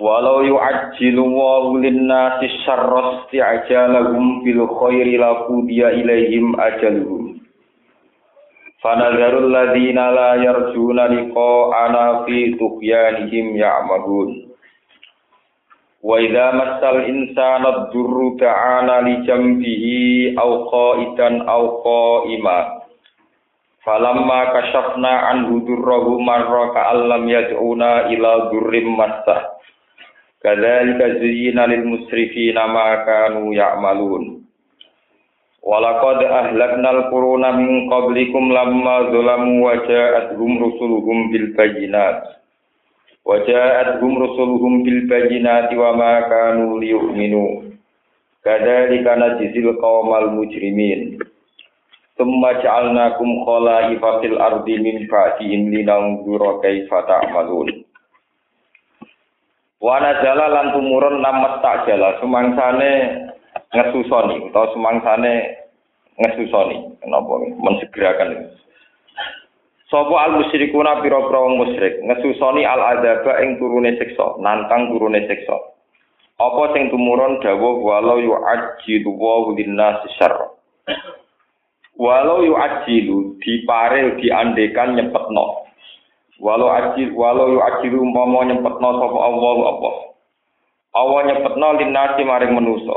[0.00, 7.36] Walau yu'ajjilu wa lin-nasi syarra isti'jalahum bil khairi la qudiya ilaihim ajaluhum.
[8.80, 14.48] Fanadharul ladzina la yarjuna liqa'ana fi tughyanihim ya'mahun.
[16.00, 22.88] Wa idza massal insana ad-durru ta'ana li jambihi aw qa'idan aw qa'ima.
[23.84, 29.59] Falamma kashafna anhu durrahu marra ka'allam yad'una ila durrim massah.
[30.40, 34.40] Kadzalika zuyyina lil musrifina ma kanu ya'malun.
[35.60, 42.40] Walaqad ahlaknal quruna min qablikum lamma zalamu wa ja'atuhum rusuluhum bil bayyinat.
[43.20, 47.76] Wa ja'atuhum rusuluhum bil bayyinati wa ma kanu liyu'minu.
[48.40, 51.20] Kadzalika najzil qaumal mujrimin.
[52.16, 57.89] Tsumma ja'alnakum khala'ifa fil ardi min ba'dihim linanzura kaifa ta'malun.
[59.80, 62.92] Wana jala lan tumurun namet tak jala sumangsane
[63.72, 65.56] ngesusoni atau sumangsane
[66.20, 67.00] ngesusoni.
[67.00, 67.32] Kenapa?
[67.64, 68.52] Mensegerakan
[69.88, 71.96] Sopo al musyrikuna pira-pira wong musyrik?
[72.04, 75.56] Ngesusoni al adzaba ing turune siksa nantang turune siksa.
[76.36, 77.40] Apa sing tumurun?
[77.40, 80.60] Dawuh walau yu'ajjilu wa linnas syarr.
[81.96, 85.69] Walau yu'ajjilu dipare diandekan nyepetno
[86.40, 89.90] walau ajil walau yu ajilu umpama nyempetno sapa Allah apa?
[90.96, 92.96] Allah nyempetno linasi maring manusa.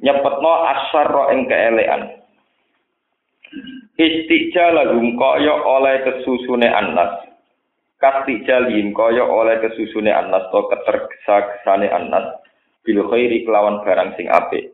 [0.00, 2.02] Nyempetno asyarra ing keelekan.
[3.96, 7.24] Istijalahum kaya oleh kesusune annas
[7.96, 12.44] kastijalim kaya oleh kesusune annas to ketergesa-gesane annas
[12.84, 14.72] bil khairi kelawan barang sing apik.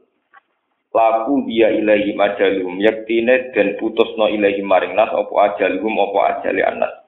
[0.93, 2.77] Laku dia ilahi majalum.
[2.83, 7.02] Yaktine dan putusno ilahi maring nas apa ajalhum apa ajali annas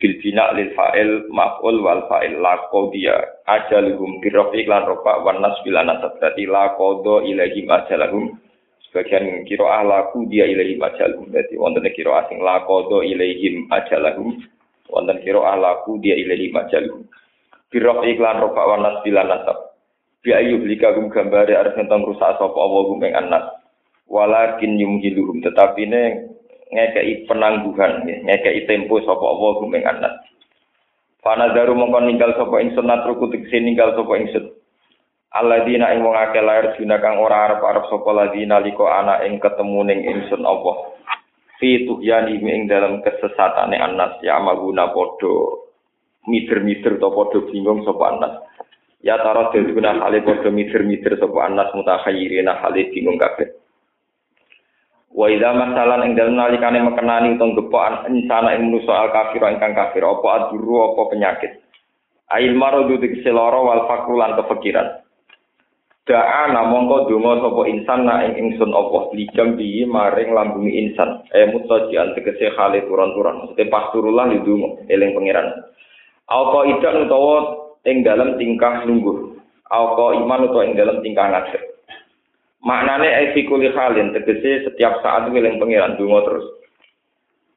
[0.00, 5.44] bil bina lil fa'il maf'ul wal fa'il la qadiya ajaluhum bi rafi lan rafa wan
[5.44, 8.24] nas bil berarti la qada ilahi ajalahum
[8.88, 14.40] sebagian kira ahlaku dia ilahi ajalahum berarti wonten kira asing la qada ilaihim ajalahum
[14.88, 17.04] wonten kira ahlaku dia ilahi ajalahum
[17.68, 19.70] bi rafi lan rafa wan nas bil anasab
[20.24, 23.60] bi ayyub likagum gambare arep tentang rusak sapa Allah gum ing anas
[24.10, 25.40] walakin yumhiluhum.
[25.40, 26.02] Tetapi ne
[26.70, 30.14] ngekei penangguhan ya, ngekei tempo sapa Allah kumeng anas
[31.20, 34.56] Fanadaru mongko ninggal sapa ingsun natruku tegese ninggal sapa ingsun.
[35.36, 39.80] Alladzina ing wong akeh lair dina kang ora arep-arep sapa ladina liko ana ing ketemu
[39.84, 40.96] ning ingsun Allah.
[41.60, 45.60] Fi tuhyani ing dalam kesesatane anas ya maguna padha
[46.24, 48.34] mider-mider to padha bingung sapa anas
[49.04, 53.59] ya taro deduna hale padha mider-mider sapa anas mutahayyirina hale bingung kabeh
[55.10, 59.74] Wa idza masalan ing dalem nalikane mekenani utawa gepokan insana ing manusa al kafir ingkang
[59.74, 61.52] kafir apa aduru apa penyakit.
[62.30, 65.02] Ail maradu dikse lara wal fakru lan kefikiran.
[66.06, 71.26] Da'a namangka donga sapa insan na ing ingsun apa lijam bi maring lambungi insan.
[71.34, 73.46] E mutajian tegese khali turun-turun.
[73.46, 75.46] Maksudnya pas turullah ndonga eling pangeran.
[76.30, 77.36] Apa idak utawa
[77.82, 79.38] ing dalem tingkah lungguh.
[79.70, 81.69] Apa iman utawa ing dalem tingkah ngadeg.
[82.60, 86.46] Maknane efikuli halin tegese setiap saat wiling pangeran donga terus.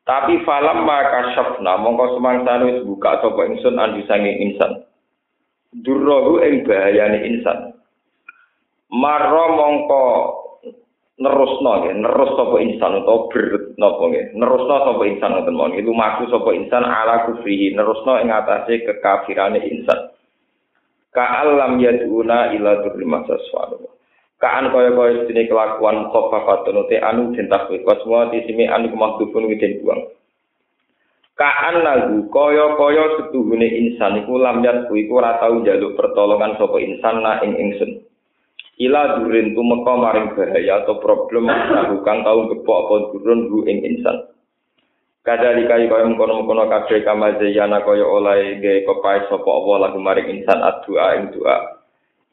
[0.04, 4.84] Tapi falam maka syafna mongko semangsane wis buka sapa ingsun andi sange insan.
[5.76, 7.76] Durrohu ing bahayane insan.
[8.92, 10.04] Marro mongko
[11.20, 14.26] nerusno ya, nerus sapa insan utawa ber napa nggih.
[14.36, 15.80] Nerusno sapa insan ngoten mawon.
[15.80, 20.12] Itu maku sapa insan ala kufrihi, nerusno ing atase kekafirane insan.
[21.16, 23.93] Ka'alam yaduna ila durri masaswallah.
[24.44, 27.80] Kaan kaya kaya sedene kelakuan khofafatun te anu den takwil.
[27.88, 30.12] Wasma tisimi anu kemahdufun widen buang.
[31.40, 36.78] Kaan lagu kaya kaya setuhune insan iku lam yat iku ora tau njaluk pertolongan sapa
[36.84, 38.04] insan na ing ingsun.
[38.84, 41.48] Ila durin tumeka maring bahaya atau problem
[42.04, 44.28] kang tau gepok apa durun ru ing insan.
[45.24, 50.60] Kadali kaya kaya mengkono-mengkono kabeh kamazayana kaya oleh ge kepai sapa Allah lagu maring insan
[50.60, 51.83] adua ing doa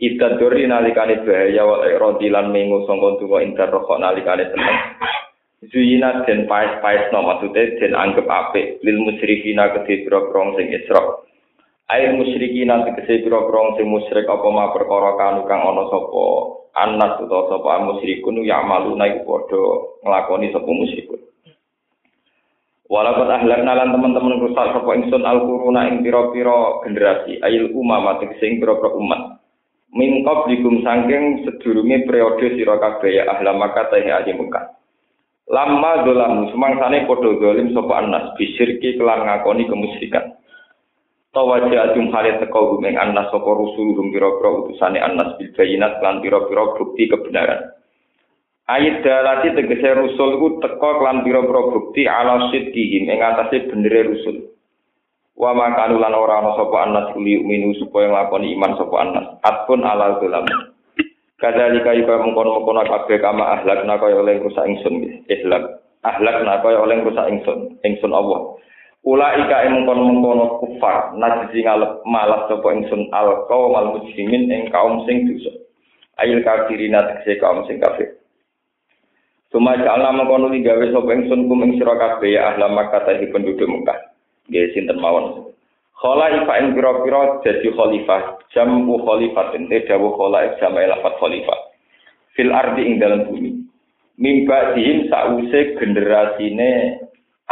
[0.01, 4.79] Ida dori nalikane bahaya wal irodi lan mengu sangka tuwa intar rokok nalikane seneng.
[5.69, 11.21] Zuyina den paes-paes no maksudnya den anggap apik lil musyrifina kedhe boro sing isra.
[11.93, 16.25] Air musyriki nanti kese pira-pira sing musyrik apa ma perkara kanu kang ana sapa
[16.81, 19.61] anas utawa sapa musyrikun ya malu naik padha
[20.01, 21.21] nglakoni sapa musyrikun.
[22.89, 28.63] Walaupun ahlak nalan teman-teman rusak sapa ingsun al-quruna ing pira-pira generasi ayil umama tegese ing
[28.63, 29.40] pira-pira umat.
[29.91, 34.79] Min qablikum saking sedurunge periode sira kabeh ya ahla Makkah teh ahli Mekah.
[35.51, 40.39] Lama dolamu sumangsane padha dolim sapa anas bisirki kelan ngakoni kemusyrikan.
[41.35, 46.79] Tawaja adum halit teko gumeng anas sapa rusuluhum pira-pira utusane anas bil bayinat lan pira-pira
[46.79, 47.75] bukti kebenaran.
[48.71, 54.55] Ayat dalati tegese rusul ku teko kelan pira-pira bukti ala sidqihim ing atase benere rusul.
[55.41, 59.27] Wa makanu lan ora ana sapa anas kuli minu supaya nglakoni iman sapa anas.
[59.41, 60.45] Atpun ala dalam.
[61.41, 65.81] Kadzalika yuka mengkono-mengkono kabeh kama ahlakna kaya oleh rusak ingsun ihlak.
[66.05, 68.61] Ahlakna kaya oleh rusak ingsun ingsun Allah.
[69.01, 75.25] Ula mengkono-mengkono kufar najisi ngalep malas sapa ingsun al kaum al muslimin ing kaum sing
[75.25, 75.57] dosa.
[76.21, 78.13] Ail kafirina tegese kaum sing kafir.
[79.49, 84.10] Suma ja'alna mengkono digawe sapa ingsun kum ing sira kabeh ya ahla Makkah penduduk Mekah.
[84.49, 85.51] Nggih sinten mawon.
[86.01, 91.59] Khala ifa ing pira-pira dadi khalifah, jamu khalifatin te dawu khala jamae lafat khalifah.
[92.33, 93.61] Fil ardi ing dalam bumi.
[94.17, 97.01] Mimba dihim sause generasine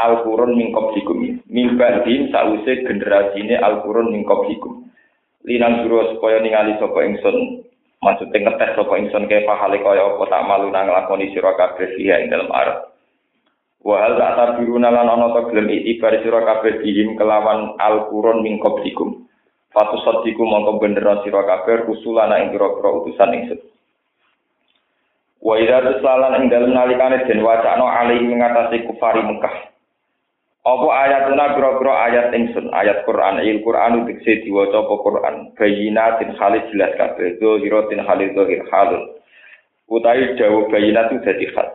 [0.00, 1.44] Al-Qur'an min qablikum.
[1.49, 4.88] Mimba dihim sause generasine Al-Qur'an min qablikum.
[5.44, 7.64] Linang sura supaya ningali sapa ingsun
[8.05, 12.29] maksudnya ngetes sapa ingsun kaya pahale kaya apa tak malu nang lakoni sira kabeh ing
[12.31, 12.98] dalem arep
[13.83, 18.59] wa hal tak tabiruna lan ana ta gelem itibar sira kabeh dihim kelawan al-qurun min
[18.59, 19.27] qablikum.
[19.71, 23.61] Fatu sadiku mongko bener sira kabeh rusulana ing pira-pira utusan ingsun
[25.49, 29.71] wa idza tusalan ing dalem nalikane den wacana alih ngatasi kufari Mekah.
[30.69, 36.67] Apa ayatuna pira-pira ayat ingsun, ayat Quran, il Quran dikse diwaca apa Quran, bayinatin khalis
[36.69, 39.17] jelas kabeh, zahiratin khalis zahir halun.
[39.89, 41.73] Utawi dawuh bayinat itu dadi khas.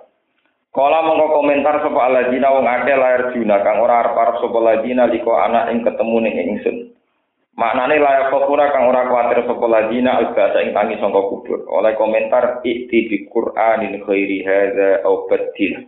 [0.73, 5.37] Kala mongko komentar sapa aladina wong akeh lahir juna kang ora arep-arep sapa ladina liko
[5.37, 6.77] anak ing ketemu ning ingsun.
[7.53, 11.69] Maknane layak kopura kang ora kuatir sapa ladina albasa ing tangi sangka kubur.
[11.69, 15.85] Oleh komentar ikti bi Qur'anin khairi hadza au badil.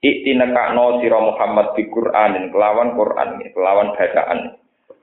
[0.00, 4.56] Ikti nekakno sira Muhammad di Qur'anin kelawan Qur'an kelawan bacaan.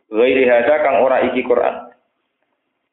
[0.10, 1.87] Ghairi hada kang ora iki Qur'an.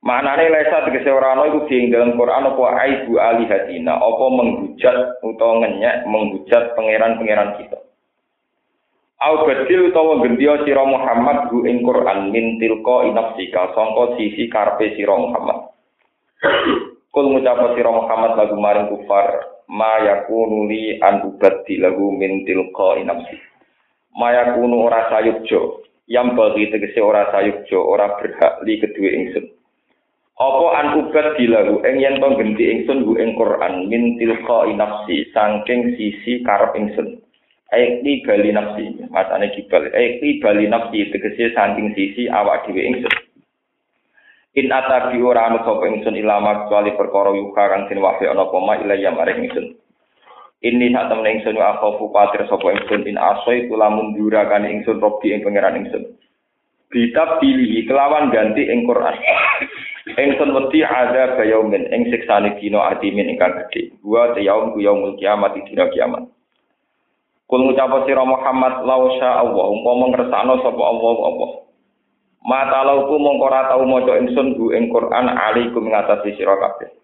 [0.04, 5.64] Maknane lesa tegese ora ana iku di dalam Qur'an apa aibu alihatina, apa menghujat utawa
[5.64, 7.80] ngenyek menghujat pangeran-pangeran kita.
[9.24, 14.92] Au badil utawa gendya sira Muhammad gu ing Qur'an min tilqa inafsika sangka sisi karpe
[14.92, 15.72] sira Muhammad.
[17.08, 23.00] Kul ngucap sira Muhammad lagu maring kufar ma yakunu li an ubaddi lahu min tilqa
[23.00, 23.40] nafsi
[24.20, 25.80] ma yakunu ora sayukjo
[26.12, 29.63] yang bagi tegese ora sayukjo ora berhak li kedue ingsun
[30.34, 35.30] apa an ubaddi lahu ing yen to genti ingsun hu ing Quran min tilqa nafsi
[35.30, 37.22] saking sisi karep ingsun
[37.74, 39.90] Aikli bali nafsi, matane kibal.
[39.90, 43.10] Aikli bali nafsi tegese saking sisi awak dhewe ingsun.
[44.54, 48.78] In atabi ora anu sapa ingsun ilama kecuali perkara yuka kang den wahyu ana apa
[48.78, 49.74] ilaya maring ingsun.
[50.62, 55.34] Ini sak temen ingsun aku kuwatir sapa ingsun in asoi kula mundura kan ingsun robi
[55.34, 56.14] ing pangeran ingsun.
[56.94, 59.18] Kitab pilih kelawan ganti ing Quran.
[60.54, 63.90] Ingsun wedi ada bayaumin ing siksane dina adimin ingkang gedhe.
[64.06, 66.30] Wa yaum ku yaumul kiamat dina kiamat.
[67.50, 71.50] Kul ngucap sira Muhammad lausya Allah umpama ngersakno sapa Allah Allah.
[72.46, 76.94] Mata lauku mongko ora tau maca ingsun bu ing Quran alaikum ngatasi sira kabeh.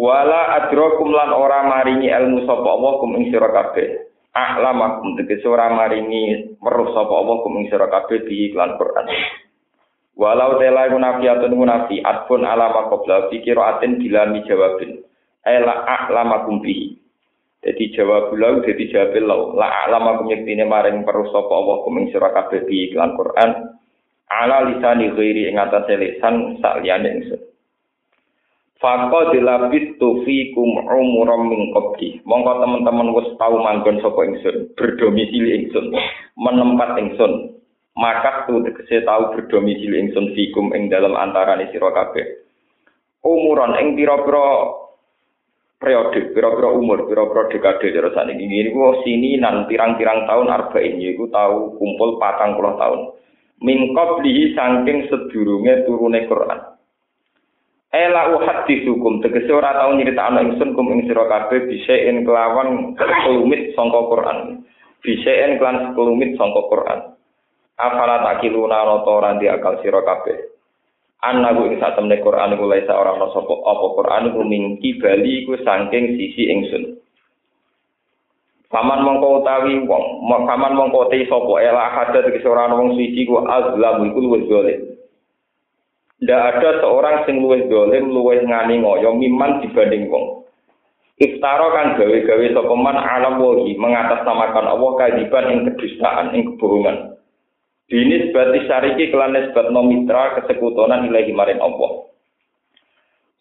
[0.00, 4.08] Wala adrakum lan ora maringi ilmu sapa Allah kum ing sira kabeh.
[4.32, 9.12] A'lamakum tegese ora maringi weruh sapa Allah kum ing sira kabeh di iklan Quran.
[10.20, 15.00] Walau tela munafiatun munafiat pun alama qabla fi qiraatin dilami jawabin.
[15.48, 17.00] Ela a'lamakum bihi.
[17.64, 19.56] Jadi jawab lau jadi jawab lau.
[19.56, 23.50] La a'lamakum yektine maring sapa Allah kum ing sira kabeh di iklan Quran
[24.28, 27.40] ala lisani ghairi ing atase lisan saliyane ingsun
[28.80, 31.52] Fako dilabit tu fikum umuram.
[32.24, 35.92] Mongko teman-teman wis tau manggon sapa ingsun, berdomisili ingsun,
[36.40, 37.59] menempat ingsun.
[38.00, 42.48] Maka tu tegese tau berdomisili ingsun fikum ing dalam antarane sira kabeh.
[43.20, 44.72] Umuran ing pira-pira
[45.76, 48.48] periode, pira-pira umur, pira-pira dekade cara saniki.
[48.48, 53.00] Ini ku sini nan pirang-pirang tahun arba'in yaiku tau kumpul patang puluh tahun
[53.60, 56.60] min qablihi saking sedurunge turune Quran.
[57.92, 64.00] Ela uhaddithukum tegese ora tau nyritakno ingsun kum ing sira kabeh bisaen kelawan kelumit sangka
[64.08, 64.64] Quran.
[65.04, 67.19] Bisaen kelan kelumit sangka Quran.
[67.80, 70.52] Afala takiluna nata ora di akal sira kabeh.
[71.24, 75.44] Annahu ing sak temne Quran iku laisa ora ana sapa apa Quran iku mingki bali
[75.44, 77.00] iku saking sisi ingsun.
[78.68, 83.24] Paman mongko utawi wong, paman mongko te sapa ela hadat iki ora ana wong siji
[83.24, 84.80] ku azlam iku luwih zalim.
[86.20, 90.44] Ndak ada seorang sing luwih zalim luwih ngani ngoyo miman dibanding wong.
[91.20, 97.19] Iftara kan gawe-gawe sapa man alam wahi mengatasnamakan Allah kadiban ing kedustaan ing kebohongan.
[97.90, 102.06] Dinis bati syariki kelan nisbat mitra kesekutonan ilahi marin Allah.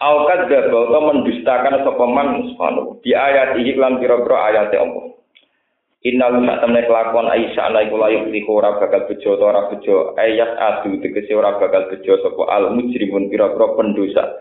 [0.02, 5.14] Aukat dabau to mendustakan sapa man subhanahu di ayat iki lan pira-pira ayat Allah.
[6.02, 9.68] Inna lu sak temne kelakuan Aisyah ana iku layu di ora bakal bejo to ora
[9.68, 14.40] bejo ayat adu tegese ora bakal bejo sapa al mujrimun pira-pira pendosa.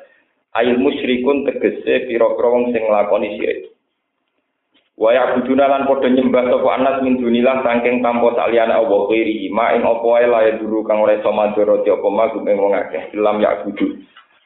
[0.55, 3.75] Ayat musyrikun tegese pira-pira wong sing nglakoni syirik.
[4.99, 9.71] Wa ya'buduna lan padha nyembah sapa anas min dunilah saking tanpa saliyane Allah kiri ma
[9.71, 13.15] ing apa wae lae dulu kang ora iso mandoro ti apa magum ing wong akeh
[13.15, 13.95] ilam ya'budu.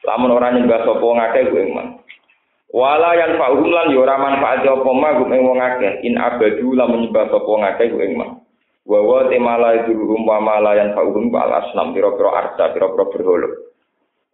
[0.05, 1.97] Lamun ora nyembah sapa wong akeh ku ing man.
[2.69, 7.09] Wala yan fa'hum lan yo ora manfaat apa magum ing wong akeh in abadu lamun
[7.09, 8.37] nyembah sapa wong akeh ku ing man.
[8.85, 13.49] Wa wa temala dulu wa mala yan fa'hum wa asnam pira-pira arsa pira-pira berhala.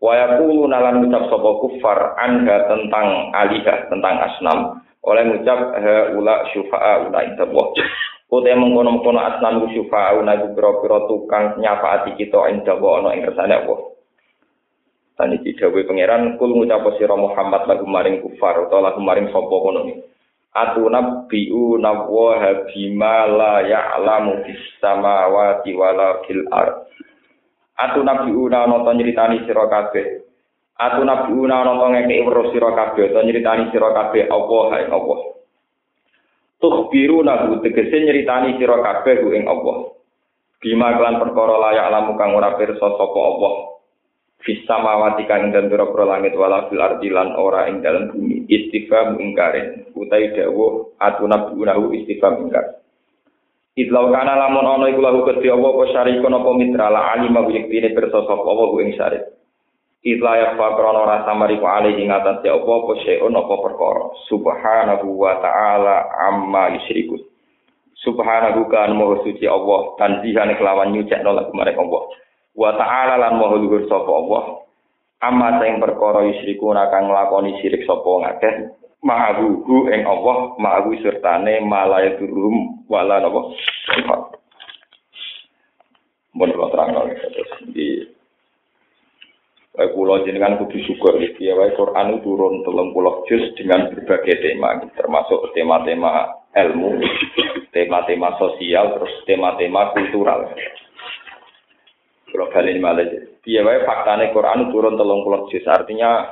[0.04, 3.08] Wa yaqulu nalan ngucap sapa kufar anga tentang
[3.40, 4.60] alihah tentang asnam
[5.06, 5.60] oleh ngucap
[6.16, 7.68] ula syufa'a ula indallah
[8.30, 13.58] Kote mengkono-mengkono asnam ku syufa'a una ku pira-pira tukang nyafaati kita indallah ana ing kersane
[13.58, 13.90] Allah.
[15.18, 19.50] Dan iki dawuh pangeran kul ngucap sira Muhammad lagu maring kufar utawa lagu maring sapa
[19.50, 19.98] kono ni.
[20.54, 26.86] Atuna biu nawwa bima la ya'lamu fis samawati wala fil ard.
[27.82, 30.29] Atuna biu na nonton nyritani sira kabeh
[30.80, 35.20] Aku nabi una ana wong ngekeki weruh utawa nyritani sira kabeh Allah hai Allah.
[36.56, 39.92] Tukhbiru nahu tegese nyritani sira kabeh ku ing Allah.
[40.64, 43.76] Bima kelan perkara layak lamu kang ora pirsa sapa Allah.
[44.40, 48.48] Fis samawati kang ing dalem langit wala fil ardi lan ora ing dalem bumi.
[48.48, 52.80] Istifham ingkarin utai dawuh atuna nahu istifham ingkar.
[53.76, 57.92] Idlau kana lamun ana iku lahu kedhi Allah apa syarikun apa mitra la alima yektine
[57.92, 59.39] pirsa sapa ing syarik.
[60.00, 64.06] Ila ya fa krono rasa mariku ali ing atas ya apa apa syai'un apa perkara.
[64.32, 67.20] Subhanahu wa ta'ala amma yusyrikun.
[68.00, 72.04] Subhanahu kan moho suci Allah tanzihan kelawan nyucekno lagu marek Allah.
[72.56, 74.44] Wa ta'ala lan moho luhur sapa Allah.
[75.20, 78.72] Amma sing perkara yusyrikun kang nglakoni syirik sapa ngakeh.
[79.04, 83.52] Ma'ahu ing Allah, ma'ahu sertane malaya turum wala napa.
[86.40, 88.19] Mun terang terus di
[89.80, 95.56] Wae kula jenengan kudu syukur ya wae Quran turun 30 juz dengan berbagai tema termasuk
[95.56, 97.00] tema-tema ilmu,
[97.72, 100.52] tema-tema sosial, terus tema-tema kultural.
[102.28, 103.08] Kalau kalian malah,
[103.40, 106.28] dia wae faktanya Quran turun 30 juz artinya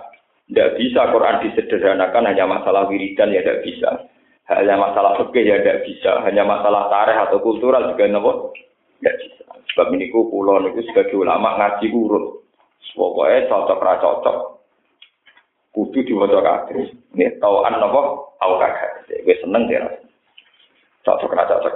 [0.52, 4.12] tidak bisa Quran disederhanakan hanya masalah wiridan ya tidak bisa.
[4.52, 6.20] Hanya masalah fikih ya tidak bisa.
[6.24, 8.52] Hanya masalah tarikh atau kultural juga nopo
[9.00, 9.44] tidak bisa.
[9.72, 12.47] Sebab ini ku pulau niku sebagai ulama ngaji urut.
[12.98, 14.38] Pokoknya cocok ra cocok.
[15.70, 16.90] Kudu diwaca kabeh.
[17.14, 18.02] Nek tauan napa
[18.42, 19.06] au kagak.
[19.26, 19.86] Wis seneng ya.
[21.06, 21.74] Cocok ra cocok.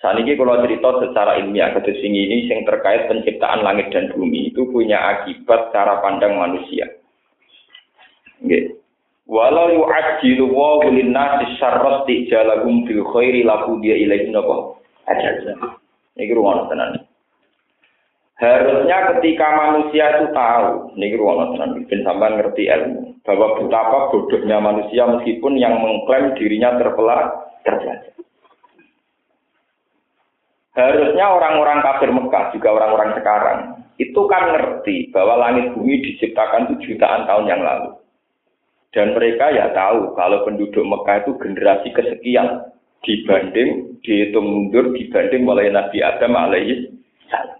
[0.00, 4.64] Saat ini kalau cerita secara ilmiah sini ini yang terkait penciptaan langit dan bumi itu
[4.72, 6.88] punya akibat cara pandang manusia.
[9.28, 14.80] Walau yu'ajjilu wa linnasi syarrat tijalahum bil khairi laku dia ilaihi napa?
[15.04, 15.52] Ajal.
[16.16, 17.09] Iki ruang tenan.
[18.40, 25.04] Harusnya ketika manusia itu tahu, ini ruang bin sampai ngerti ilmu, bahwa betapa bodohnya manusia
[25.04, 27.36] meskipun yang mengklaim dirinya terpelajar.
[27.68, 28.16] terpelajar.
[30.72, 33.58] Harusnya orang-orang kafir Mekah, juga orang-orang sekarang,
[34.00, 37.92] itu kan ngerti bahwa langit bumi diciptakan itu jutaan tahun yang lalu.
[38.96, 42.72] Dan mereka ya tahu kalau penduduk Mekah itu generasi kesekian
[43.04, 46.88] dibanding dihitung mundur dibanding mulai Nabi Adam alaihi
[47.28, 47.59] salam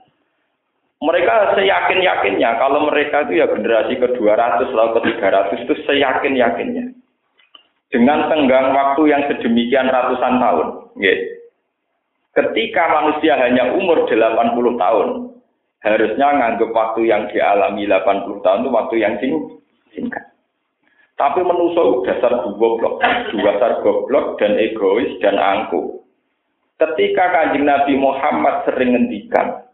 [1.01, 6.93] mereka seyakin-yakinnya kalau mereka itu ya generasi ke-200 atau ke-300 itu seyakin-yakinnya.
[7.91, 10.69] Dengan tenggang waktu yang sedemikian ratusan tahun.
[12.31, 15.09] Ketika manusia hanya umur 80 tahun,
[15.83, 19.15] harusnya nganggap waktu yang dialami 80 tahun itu waktu yang
[19.91, 20.25] singkat.
[21.19, 23.03] Tapi menusuk dasar goblok,
[23.35, 26.01] dasar goblok dan egois dan angkuh.
[26.79, 29.69] Ketika kanjeng Nabi Muhammad sering ngendikan,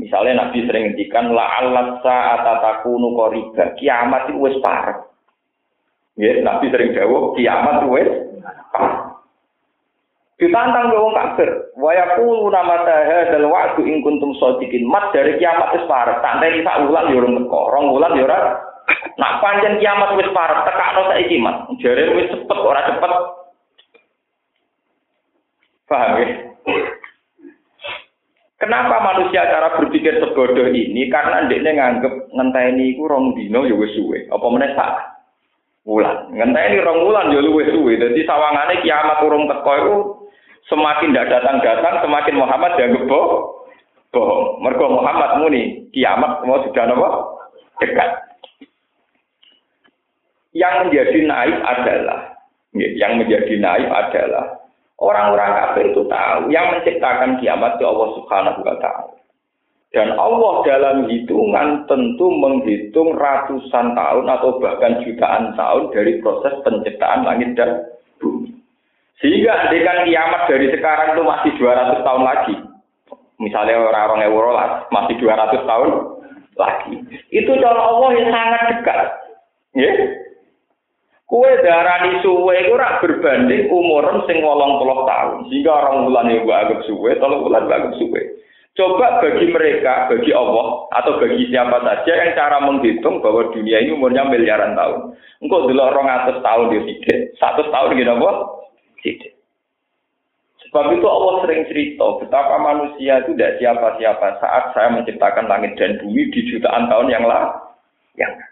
[0.00, 3.76] Misalnya Nabi sering ngendikan la alat saat takunu qoriba.
[3.76, 5.04] Kiamat itu wis parah.
[6.16, 9.12] Ya, Nabi sering jawab kiamat itu parah.
[10.42, 11.50] Ditantang ke wong kafir.
[11.78, 14.90] Wa yaqulu nama hadzal wa'du in kuntum shadiqin.
[14.90, 16.18] Mat dari kiamat wis parek.
[16.18, 17.70] Santai sak wulan yo urung teko.
[17.70, 18.58] Rong wulan yo ora.
[19.22, 21.62] Nak pancen kiamat wis parek, tekakno saiki, Mas.
[21.78, 23.12] Jare wis cepet ora cepet.
[25.86, 26.26] Paham ya?
[28.62, 31.10] Kenapa manusia cara berpikir sebodoh ini?
[31.10, 34.30] Karena ndekne nganggep ngenteni iku rong dino ya wis suwe.
[34.30, 35.18] Apa meneh sak
[35.82, 36.30] wulan.
[36.30, 37.98] Ngenteni rong wulan ya luwih suwe.
[37.98, 39.96] Dadi sawangane kiamat urung teko iku
[40.70, 43.66] Semakin tidak datang-datang, semakin Muhammad dianggap bohong.
[44.14, 44.44] Bohong.
[44.62, 47.08] Mergo Muhammad muni kiamat mau sudah nopo
[47.82, 48.10] dekat.
[50.54, 52.20] Yang menjadi naif adalah,
[52.78, 54.61] yang menjadi naif adalah
[55.02, 59.12] orang-orang kafir itu tahu yang menciptakan kiamat itu Allah Subhanahu wa taala.
[59.92, 67.28] Dan Allah dalam hitungan tentu menghitung ratusan tahun atau bahkan jutaan tahun dari proses penciptaan
[67.28, 68.56] langit dan bumi.
[69.20, 72.54] Sehingga andekan kiamat dari sekarang itu masih 200 tahun lagi.
[73.36, 75.90] Misalnya orang-orang Eurolas masih 200 tahun
[76.56, 76.94] lagi.
[77.28, 78.98] Itu cara Allah yang sangat dekat.
[79.76, 79.92] Ya.
[81.32, 85.48] Kue darani suwe itu rak berbanding umur sing wolong puluh tahun.
[85.48, 88.36] Sehingga orang bulan yang agak suwe, tolong bulan agak suwe.
[88.76, 93.96] Coba bagi mereka, bagi Allah, atau bagi siapa saja yang cara menghitung bahwa dunia ini
[93.96, 95.16] umurnya miliaran tahun.
[95.40, 98.30] Engkau dulu orang atas tahun dia tidak, satu tahun gitu apa?
[99.00, 99.32] Tidak.
[100.68, 105.96] Sebab itu Allah sering cerita betapa manusia itu tidak siapa-siapa saat saya menciptakan langit dan
[106.00, 107.56] bumi di jutaan tahun yang lalu.
[108.20, 108.51] Yang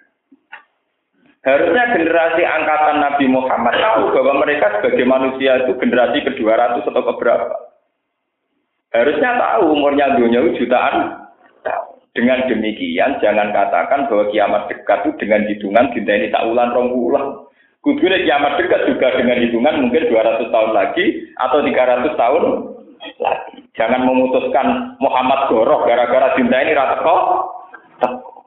[1.40, 7.56] Harusnya generasi angkatan Nabi Muhammad tahu bahwa mereka sebagai manusia itu generasi ke-200 atau keberapa.
[8.92, 11.16] Harusnya tahu umurnya dunia jutaan
[11.64, 11.88] tahun.
[12.12, 16.92] Dengan demikian jangan katakan bahwa kiamat dekat itu dengan hitungan dinta ini tak ulang rong
[16.92, 17.26] ulang.
[17.80, 21.04] Kiamat dekat juga dengan hitungan mungkin 200 tahun lagi
[21.40, 22.44] atau 300 tahun
[23.16, 23.56] lagi.
[23.80, 24.66] Jangan memutuskan
[25.00, 27.22] Muhammad Goroh gara-gara cinta ini rata kok.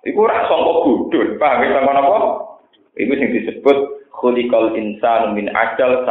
[0.06, 2.53] Iku rak sangka budul, paham ya sangka?
[2.94, 3.78] Iku sing disebut
[4.14, 6.06] khuliqal insanu min ajal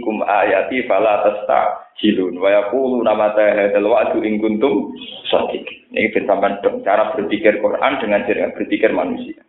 [0.00, 4.96] kum ayati fala tastajilun wa yaqulu nama hadzal wa'du in kuntum
[5.28, 5.84] shadiqin.
[5.92, 9.44] Ini sampean cara berpikir Quran dengan cara berpikir manusia.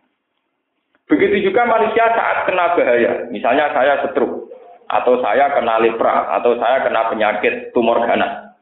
[1.08, 4.50] Begitu juga manusia saat kena bahaya, misalnya saya stroke,
[4.90, 8.58] atau saya kena lepra, atau saya kena penyakit tumor ganas.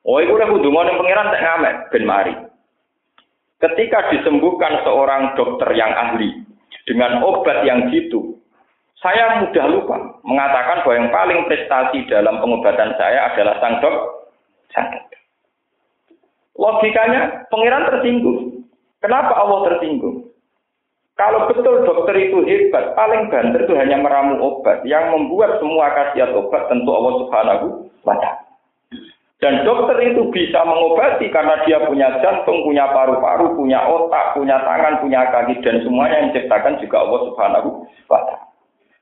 [0.00, 2.34] Oh, itu udah kudu yang pangeran tak ngamet ben mari.
[3.58, 6.45] Ketika disembuhkan seorang dokter yang ahli
[6.86, 8.38] dengan obat yang jitu,
[9.02, 13.96] saya mudah lupa mengatakan bahwa yang paling prestasi dalam pengobatan saya adalah sang dok,
[14.72, 15.20] sang dokter.
[16.56, 18.64] Logikanya, pangeran tersinggung.
[19.04, 20.32] Kenapa Allah tersinggung?
[21.16, 24.84] Kalau betul dokter itu hebat, paling banter itu hanya meramu obat.
[24.88, 27.66] Yang membuat semua khasiat obat tentu Allah Subhanahu
[28.04, 28.45] wa taala.
[29.36, 34.96] Dan dokter itu bisa mengobati karena dia punya jantung, punya paru-paru, punya otak, punya tangan,
[35.04, 37.68] punya kaki dan semuanya yang diciptakan juga Allah Subhanahu
[38.08, 38.48] wa taala.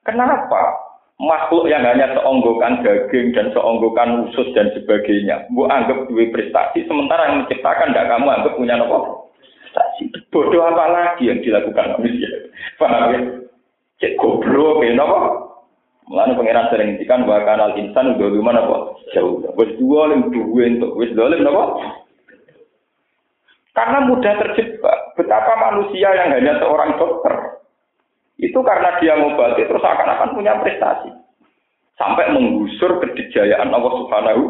[0.02, 0.62] Kenapa
[1.22, 7.30] makhluk yang hanya seonggokan daging dan seonggokan usus dan sebagainya, bu anggap dua prestasi, sementara
[7.30, 9.30] yang menciptakan tidak kamu anggap punya nopo
[9.62, 10.10] prestasi.
[10.34, 12.30] Bodoh apa lagi yang dilakukan manusia?
[12.74, 13.20] Paham ya?
[14.02, 15.18] Cek goblok ya, apa?
[16.04, 18.76] Mulanya pangeran sering ngendikan bahwa kanal insan mana apa?
[19.16, 19.40] Jauh.
[19.56, 21.64] Wis dua lim dua untuk wis dolim apa?
[23.72, 24.98] Karena mudah terjebak.
[25.16, 27.64] Betapa manusia yang hanya seorang dokter
[28.38, 31.10] itu karena dia ngobati terus akan-akan punya prestasi
[31.94, 34.42] sampai menggusur kedijayaan Allah Subhanahu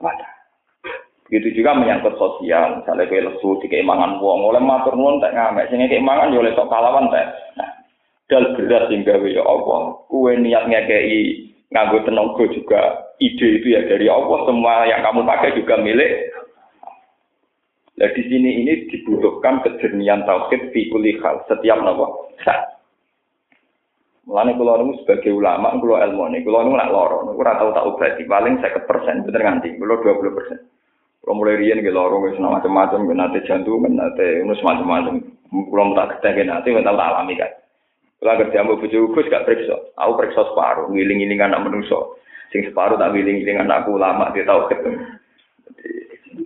[0.00, 0.12] wa.
[1.32, 5.64] Begitu juga menyangkut sosial, misalnya kayak lesu di keimangan wong, oleh matur nuwun tak ngamek,
[5.72, 7.24] sehingga keimangan ya oleh sok pahlawan tak.
[7.56, 7.72] Nah,
[8.32, 14.08] dal berat hingga ya Allah, kue niat ngekei nganggo tenaga juga ide itu ya dari
[14.08, 16.32] Allah, semua yang kamu pakai juga milik.
[18.00, 22.32] Nah di sini ini dibutuhkan kejernian tauhid fi kulli hal, setiap nopo.
[24.22, 27.74] Mulane kula niku sebagai ulama, kula ilmu nih, kula niku nak loro, niku ora tau
[27.74, 30.72] tak obati, paling 50%, bener nganti, kula 20%.
[31.22, 35.22] Kalau mulai rian gitu lorong wis macam-macam, nate jantung, nate unus macam-macam.
[35.50, 37.50] Kalau tak ketemu nate, tak alami kan.
[38.22, 42.22] Kalau kerja ambil bujuk gus gak periksa, aku periksa separuh, ngiling-ngiling anak menungso.
[42.54, 45.02] Sing separuh tak ngiling-ngiling anakku lama dia tahu ketemu.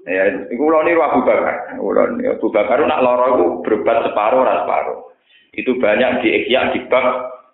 [0.09, 1.77] Ya, itu kalau ini Abu Bakar.
[1.77, 4.99] Kalau ini Abu Bakar nak lorong itu berobat separuh, ras separuh.
[5.53, 7.05] Itu banyak di ikhya di bab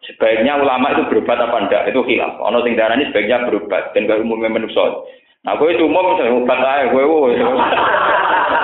[0.07, 2.39] sebaiknya ulama itu berobat apa enggak itu hilaf.
[2.39, 5.07] Ono sing darani sebaiknya berobat dan gak umumnya menungso.
[5.43, 7.31] Nah, itu umum misalnya obat aja, gue gue.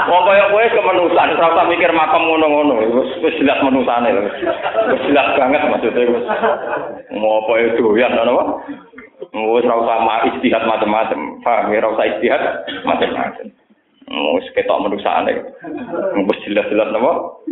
[0.09, 4.31] Mau kayak gue kemenusan, serasa mikir makam ngono-ngono, wis jelas menusane lho.
[4.95, 6.25] Wis jelas banget maksudnya wis.
[7.19, 8.45] Apa itu ya, apa?
[9.35, 11.43] Wis ora usah istihad macam-macam.
[11.43, 12.43] Paham ya ora usah istihad
[12.87, 13.47] macam-macam.
[14.39, 15.35] Wis ketok menusane.
[16.31, 17.43] Wis jelas-jelas napa?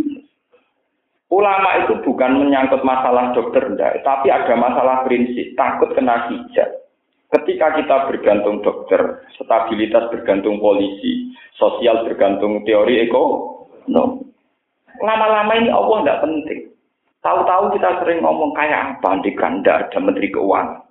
[1.35, 6.86] Ulama itu bukan menyangkut masalah dokter enggak, tapi ada masalah prinsip, takut kena hijab.
[7.27, 13.25] Ketika kita bergantung dokter, stabilitas bergantung polisi, sosial bergantung teori eko,
[13.91, 14.23] no.
[15.03, 16.61] Lama-lama ini Allah tidak penting.
[17.27, 20.87] Tahu-tahu kita sering ngomong kayak apa di kanda ada menteri keuangan.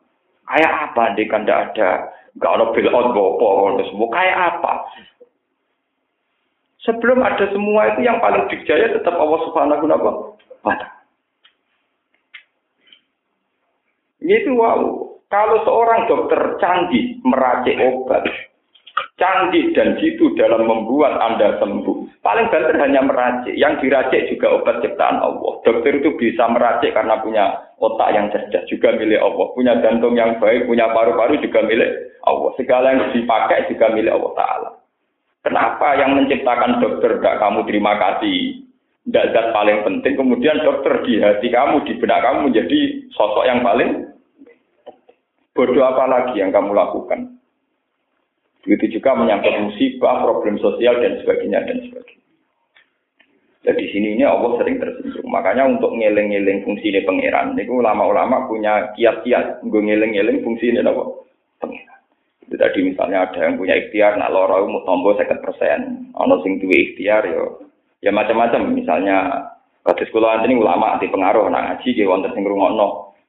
[0.45, 1.89] Kayak apa di kanda ada
[2.35, 4.73] nggak ada bill out gopo semua kayak apa.
[6.83, 9.97] Sebelum ada semua itu yang paling dijaya tetap Allah Subhanahu wa
[10.67, 10.87] taala.
[14.21, 15.04] Itu wow.
[15.29, 18.23] Kalau seorang dokter canggih meracik obat,
[19.17, 22.21] canggih dan jitu dalam membuat Anda sembuh.
[22.21, 23.53] Paling banter hanya meracik.
[23.57, 25.53] Yang diracik juga obat ciptaan Allah.
[25.65, 27.45] Dokter itu bisa meracik karena punya
[27.81, 29.45] otak yang cerdas juga milik Allah.
[29.53, 31.91] Punya jantung yang baik, punya paru-paru juga milik
[32.25, 32.51] Allah.
[32.57, 34.69] Segala yang dipakai juga milik Allah Ta'ala.
[35.45, 38.65] Kenapa yang menciptakan dokter tidak kamu terima kasih?
[39.05, 42.79] Tidak paling penting, kemudian dokter di hati kamu, di benak kamu menjadi
[43.13, 44.14] sosok yang paling
[45.55, 47.39] bodoh apa lagi yang kamu lakukan?
[48.67, 52.23] Begitu juga menyangkut musibah, problem sosial, dan sebagainya, dan sebagainya.
[53.65, 55.25] Jadi di sini ini Allah sering tersinggung.
[55.25, 61.01] Makanya untuk ngeling-ngeling fungsi ini pangeran, itu ulama-ulama punya kiat-kiat, gue ngeling-ngeling fungsi ini apa?
[61.61, 61.99] Pangeran.
[62.45, 66.93] Itu tadi misalnya ada yang punya ikhtiar, nak loro mau tombol persen, ono sing duwe
[66.93, 67.65] ikhtiar yo,
[68.05, 68.69] ya macam-macam.
[68.69, 69.49] Misalnya
[69.81, 72.45] kados kula ini ulama di pengaruh nak ngaji ge wonten sing.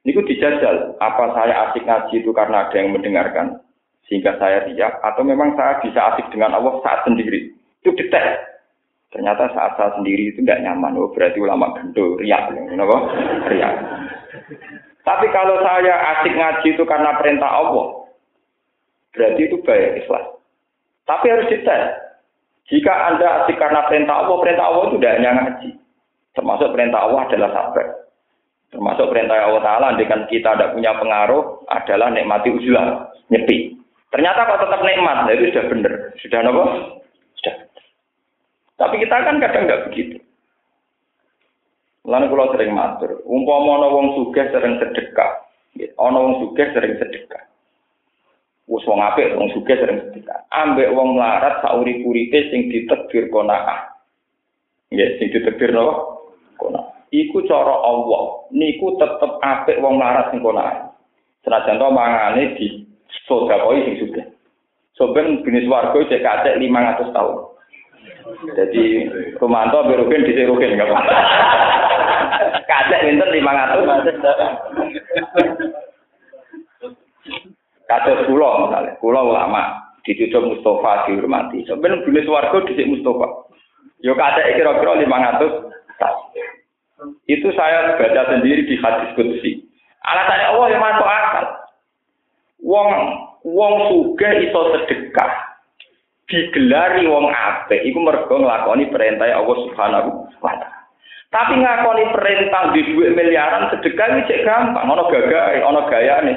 [0.07, 3.59] Niku dijajal, apa saya asik ngaji itu karena ada yang mendengarkan
[4.07, 7.51] sehingga saya riak atau memang saya bisa asik dengan Allah saat sendiri.
[7.83, 8.39] Itu detek.
[9.11, 10.95] Ternyata saat saya sendiri itu tidak nyaman.
[10.95, 12.55] Oh, berarti ulama gendo, riak.
[12.55, 12.95] Kenapa?
[13.51, 13.73] Riak.
[15.03, 18.07] Tapi kalau saya asik ngaji itu karena perintah Allah,
[19.17, 20.25] Berarti itu baik ikhlas.
[21.09, 21.89] Tapi harus detail.
[22.69, 25.69] Jika Anda asik karena perintah Allah, perintah Allah itu tidak hanya ngaji.
[26.37, 27.87] Termasuk perintah Allah adalah sabar.
[28.67, 33.79] Termasuk perintah Allah Ta'ala, dengan kita tidak punya pengaruh, adalah nikmati uzlah, nyepi.
[34.11, 35.93] Ternyata kok tetap nikmat, nah itu sudah benar.
[36.19, 36.63] Sudah apa?
[37.39, 37.55] Sudah.
[38.75, 40.17] Tapi kita kan kadang nggak begitu.
[42.07, 45.31] Lalu kalau sering matur, umpama ana wong sering sedekah,
[45.99, 47.43] ana wong sugih sering sedekah.
[48.67, 50.39] Wes wong apik, wong sering sedekah.
[50.55, 53.91] Ambek wong melarat sauri-uripe sing ditegir qanaah.
[54.91, 56.23] Ya, sing ditegir napa?
[56.55, 56.96] Qanaah.
[57.11, 58.51] Iku cara Allah.
[58.51, 60.91] Niku tetep apik wong melarat sing qanaah.
[61.47, 62.83] Senajan to mangane di
[63.23, 64.25] sedekah sing sugih.
[64.97, 67.37] Soben jenis warga cek kacek 500 tahun.
[68.57, 68.83] Jadi
[69.39, 70.99] Romanto berukin di serukin enggak apa.
[72.69, 73.87] Kacek pinter 500.
[77.87, 79.63] Kados kula misalnya, kula ulama
[80.03, 81.63] dicucuk Mustafa dihormati.
[81.63, 83.47] Sebenarnya bini swarga dhisik Mustafa.
[84.03, 85.07] Yo kata kira-kira 500
[85.95, 86.25] tahun.
[87.29, 89.61] Itu saya baca sendiri di hadis kudsi.
[90.01, 91.45] Alasannya Allah yang masuk akal.
[92.63, 92.89] Wong
[93.45, 95.31] wong sugih iso sedekah.
[96.27, 100.09] Digelari wong apik iku mergo nglakoni perintah Allah Subhanahu
[100.43, 100.77] wa taala.
[101.27, 106.33] Tapi ngakoni perintah di duit miliaran sedekah iki cek gampang, ono gagahe, ono gayane.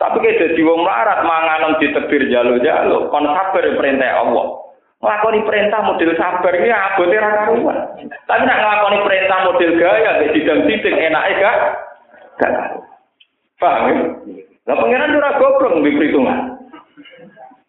[0.00, 4.61] Tapi kayak jadi wong melarat manganem ditebir jalo-jalo, kon sabar perintah Allah.
[5.02, 7.78] Ngelakoni perintah model sabar ini abote ra karuan.
[8.22, 11.56] Tapi nak ngelakoni perintah model gaya gak sidang-sidang enak gak?
[12.38, 12.54] Gak.
[13.58, 13.96] Paham ya?
[14.62, 16.38] Lah pangeran ora goblok mbek perhitungan.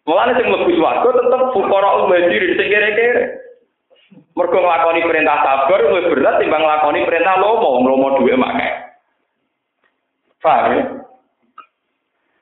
[0.06, 3.22] Mulane sing mlebu swarga tetep fukara umajir sing kere-kere.
[4.38, 8.94] Mergo nglakoni perintah sabar luwih berat timbang nglakoni perintah lomo, lomo duwe makai.
[10.38, 11.03] Paham ya?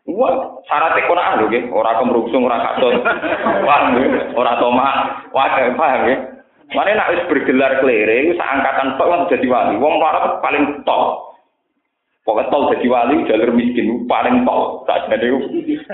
[0.03, 3.07] Wah, syarat Quran lho nggih, ora kemrungsung, ora kasut.
[3.63, 3.81] Wah,
[4.35, 4.97] ora tomak.
[5.31, 5.47] Wah,
[5.79, 6.19] paham nggih.
[6.73, 9.77] Mane nek wis bergelar iku sak angkatan tok lan dadi wali.
[9.77, 11.37] Wong marah paling top.
[12.23, 14.89] Pokoknya tol jadi wali jalur miskin paling top.
[14.89, 15.37] Tak jadi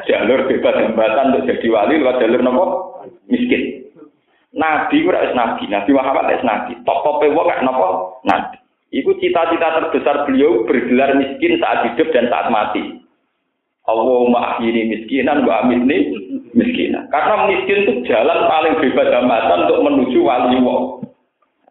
[0.06, 2.64] jalur bebas hambatan untuk jadi wali lewat jalur nopo
[3.26, 3.90] miskin.
[4.54, 6.72] Nabi ora wis nabi, Nabi Muhammad wis nabi.
[6.86, 8.56] Top-tope wong gak nopo nabi.
[8.94, 12.97] Iku cita-cita terbesar beliau bergelar miskin saat hidup dan saat mati.
[13.88, 16.12] Allahumma ahyini miskinan wa amitni
[16.52, 17.08] miskinan.
[17.08, 20.82] Karena miskin itu jalan paling bebas hambatan untuk menuju wali Allah.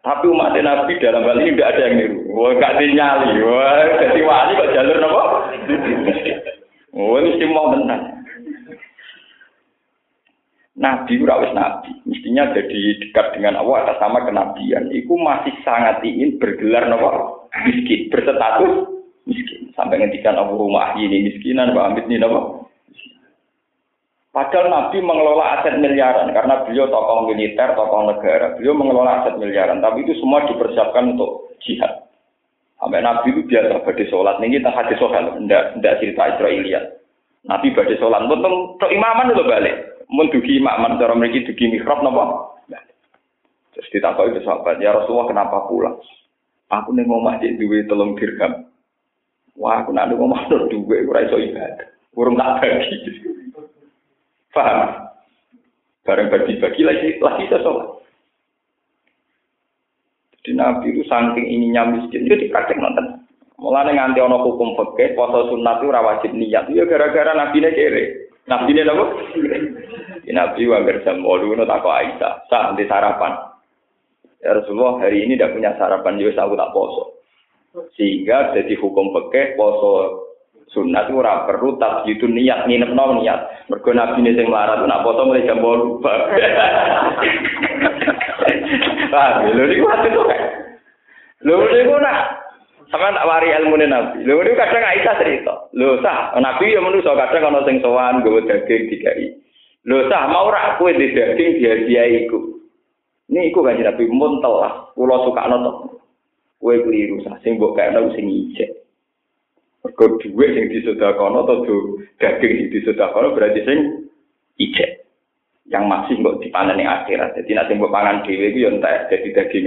[0.02, 2.18] Tapi umat Nabi dalam hal ini tidak ada yang niru.
[2.34, 3.30] Wah, gak dinyali.
[3.44, 5.24] Wah, jadi wali kok jalur apa?
[6.96, 8.00] Wah, mesti mau benar.
[10.78, 14.86] Nabi rawis nabi, mestinya jadi dekat dengan Allah atas sama kenabian.
[14.94, 18.97] Iku masih sangat ingin bergelar nopo miskin, berstatus
[19.28, 19.70] miskin.
[19.76, 22.64] Sampai ngendikan aku rumah ini miskinan, Pak Amit ini apa?
[24.28, 28.54] Padahal Nabi mengelola aset miliaran karena beliau tokoh militer, tokoh negara.
[28.56, 32.06] Beliau mengelola aset miliaran, tapi itu semua dipersiapkan untuk jihad.
[32.78, 34.38] Sampai Nabi itu biasa pada sholat.
[34.38, 36.84] Ini kita hadis sholat, tidak tidak cerita Israeliat.
[37.50, 39.76] Nabi pada sholat, untuk imaman itu balik.
[40.08, 42.54] Mendugi imaman, cara mereka dugi mihrab, nopo.
[43.74, 45.98] Terus ditakoi ke sahabat, ya Rasulullah kenapa pulang?
[46.68, 48.67] Aku nih ngomah di duit telung dirham.
[49.58, 51.90] Wah, aku nak ngomah duit, aku raiso ibadah.
[52.14, 52.96] Kurang tak bagi.
[54.54, 55.10] Paham?
[56.06, 58.00] Bareng bagi-bagi lagi, lagi kita sholat.
[60.38, 63.06] Jadi Nabi itu saking ininya miskin, jadi kadang nonton.
[63.58, 66.70] Mulanya nganti ono hukum fakir, poso sunat itu rawajib niat.
[66.70, 68.04] Ya gara-gara Nabi ini kere.
[68.46, 69.04] Nabi ini apa?
[70.30, 72.46] Nabi wajar jam walu no tako Aisyah.
[72.46, 73.34] Sah nanti sarapan.
[74.38, 77.17] Ya Rasulullah hari ini tidak punya sarapan, jadi aku tak poso.
[77.76, 80.24] Sehingga jadi hukum fakir, poso
[80.72, 83.68] sunat ora perlu itu niat nginep no niat.
[83.72, 86.00] Mergo nabi ini sing melarat nak foto mulai jam bolu
[89.08, 90.28] ah lho niku hati tuh
[91.48, 92.44] lho niku nak
[92.92, 94.24] sama tak wari ilmu nabi.
[94.24, 95.54] Lho niku kadang Aisyah cerita.
[95.72, 99.40] Lho sah nabi ya manusa kadang ana sing sowan nggawa daging dikai.
[99.88, 102.60] Lho sah mau ora kowe di daging dia dia iku.
[103.28, 104.92] Ini iku kan nabi muntel lah.
[104.92, 105.96] Kula suka nonton
[106.58, 108.78] kowe keliru sah sing mbok kayakno sing ijek
[109.88, 111.62] Mergo dhuwit sing disedekahno atau
[112.18, 113.78] daging sing disedekahno berarti sing
[114.58, 115.06] ijek.
[115.68, 117.36] Yang masih kok dipanen ning akhirat.
[117.38, 119.64] Jadi nek sing pangan dhewe iku ya entek dadi daging.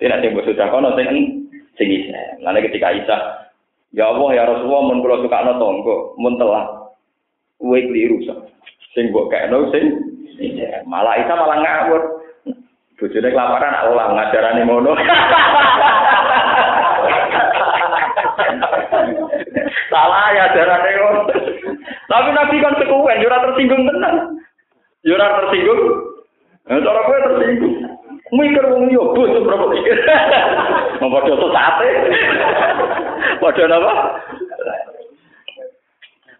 [0.00, 1.06] Tapi nek sing sedekahno sing
[1.76, 2.40] sing ijek.
[2.40, 3.16] Lalu ketika Isa
[3.90, 6.94] Ya Allah ya Rasulullah mun kula sukakno tonggo, mun telah
[7.58, 8.22] kowe kliru
[8.94, 9.84] sing mbok kekno sing
[10.86, 12.02] malah Isa malah ngawur.
[13.00, 14.92] Bojone kelaparan Allah ngajarane ngono.
[19.90, 21.20] Salah ya darane ngono.
[22.10, 24.14] Tapi Nabi kan sekuen, yo ora tersinggung tenan.
[25.06, 25.82] Yo ora tersinggung.
[26.70, 27.74] Nah, cara kowe tersinggung.
[28.30, 29.96] Mikir wong yo bocah berapa mikir.
[31.02, 31.88] Mau padha sate.
[33.42, 33.94] Padha napa?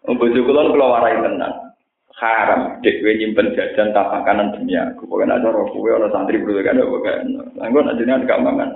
[0.07, 1.75] Bojo kula kula warai tenan.
[2.14, 4.95] Haram kowe nyimpen jajan tak makanan dunia.
[5.03, 7.07] Pokoknya ada roh kowe ana santri bro kan kok.
[7.59, 8.71] Anggo nek jenengan gak mangan.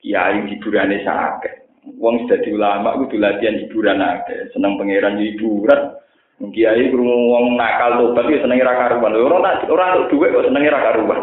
[0.00, 1.59] Kiai hiburane sakit.
[1.86, 4.52] Wong dadi ulama kudu latihan hiburan akeh.
[4.52, 5.96] Seneng pangeran hiburan.
[6.40, 9.12] Kiai krungu wong nakal tobat ya seneng ra karuan.
[9.12, 11.20] Ora tak ora untuk dhuwit kok seneng ra karuan.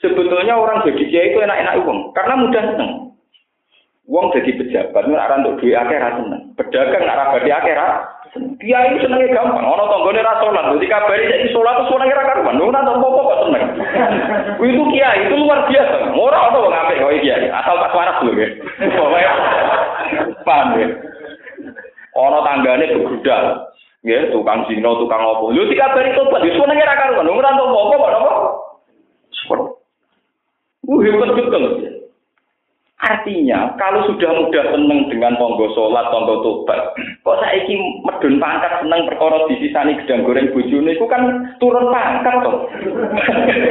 [0.00, 2.92] Sebetulnya orang jadi kiai itu enak-enak wong karena mudah seneng.
[4.08, 6.42] Wong jadi pejabat ora untuk duit akeh ra seneng.
[6.56, 7.88] Pedagang ora badhe akeh ra
[8.60, 12.60] Kiai senenge gampang, ana tanggane ra salat, dadi kabari saiki salat terus senenge ra karuan.
[12.60, 13.64] Ora ana apa-apa kok seneng.
[14.68, 15.96] Itu kiai itu luar biasa.
[16.12, 18.50] Ora ana wong apik kok kiai, asal tak waras lho nggih.
[20.44, 20.88] Paham ya?
[22.20, 23.44] Ana tanggane begudal.
[24.04, 25.56] Nggih, tukang zina, tukang opo.
[25.56, 27.32] Lho dikabari tobat, wis senenge ra karuan.
[27.32, 28.32] Ora ana apa-apa kok napa?
[29.40, 29.58] Sepur.
[30.84, 31.64] Uh, hebat betul.
[33.00, 36.92] Artinya, kalau sudah mudah seneng dengan tonggo sholat, tonggo tobat,
[37.24, 41.88] kok saya ini medun pangkat seneng perkara di sisani gedang goreng bujune, itu kan turun
[41.88, 42.68] pangkat toh.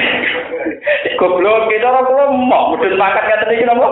[1.22, 3.88] Goblok, kita orang kula mau medun pangkat kata ini kenapa?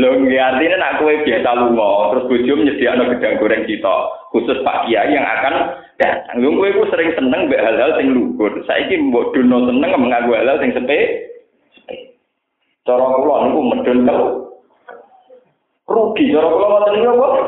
[0.00, 3.96] Lho, nggih artinya nak kowe biasa lunga, terus bojo nyediakno gedang goreng kita,
[4.32, 6.40] khusus Pak Kiai yang akan datang.
[6.40, 8.56] Lho kowe sering seneng mbek hal-hal sing luhur.
[8.64, 11.30] Saiki mbok dono seneng menganggo hal-hal sing sepe
[12.84, 14.28] Cara kula niku medun telu.
[15.88, 17.40] Rugi cara kula ngoten niku apa?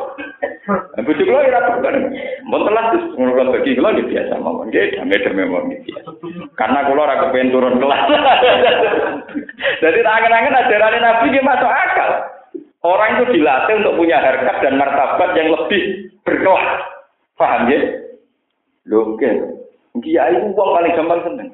[1.05, 1.96] Bojo kula ora bukan.
[2.49, 4.72] Mun telah terus ngono bagi kula nggih biasa mawon.
[4.72, 6.11] Nggih damai-damai mawon biasa.
[6.57, 8.03] Karena kula ora kepen turun kelas.
[9.85, 12.11] Jadi tangan-tangan ajaran Nabi dia masuk akal.
[12.81, 15.83] Orang itu dilatih untuk punya harkat dan martabat yang lebih
[16.25, 16.68] berkelas.
[17.37, 17.81] Paham ya?
[18.88, 19.20] Loh.
[20.01, 21.49] Kiai uang paling gampang seneng.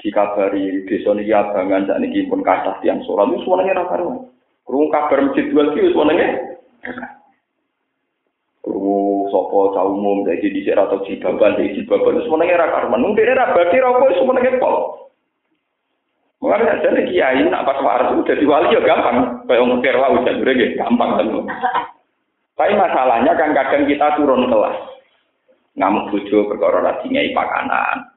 [0.00, 4.32] Dikabari desa niki abangan sak niki pun kathah tiyang sholat wis wenenge ra karo.
[4.64, 6.28] Krungu kabar masjid dua ki wis wenenge.
[8.64, 12.88] Krungu sapa cah umum dadi dhisik ra tau jibaban dadi jibaban wis wenenge ra karo.
[12.96, 14.76] Mung dene ra badhe ra kok wis wenenge pol.
[16.40, 19.44] Mulane jadi kiai nak pas waras itu jadi wali ya gampang.
[19.44, 21.28] Kayak wong kira wae jadi gampang kan.
[22.56, 24.76] Tapi masalahnya kan kadang kita turun kelas.
[25.76, 28.08] Ngamuk bojo perkara ngei pakanan.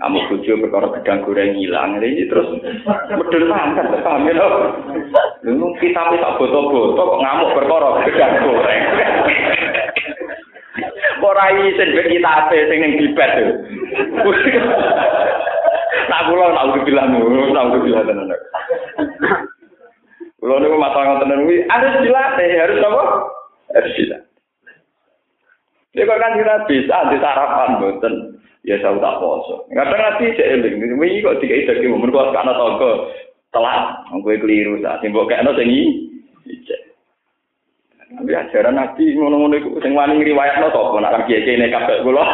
[0.00, 2.48] Kamu bojo perkara gedang goreng hilang ini terus
[3.12, 4.48] medun mangkat paham ya
[5.44, 8.82] lu kita bisa foto-foto kok ngamuk perkara gedang goreng
[11.30, 13.30] ora isin ben kita ape sing ning bibet
[16.10, 17.08] nak kula nak udah bilang
[17.54, 18.34] nak udah bilang tenan
[20.40, 23.04] Kalau niku masalah ngoten niku harus dilatih, harus apa?
[23.76, 24.24] Harus dilatih.
[26.00, 28.39] Kok kan kita bisa di sarapan boten.
[28.64, 29.64] ya saya tak poso.
[29.72, 32.90] Kadang nanti cek eling, ini kok tiga itu lagi mau berkuasa toko
[33.50, 35.80] telat, gue keliru saat timbok kayak nasi ini.
[38.10, 42.02] Tapi ajaran nabi ngono-ngono iku sing wani ngriwayatno no toko, nak kaki aja ini kafe
[42.02, 42.26] gue loh.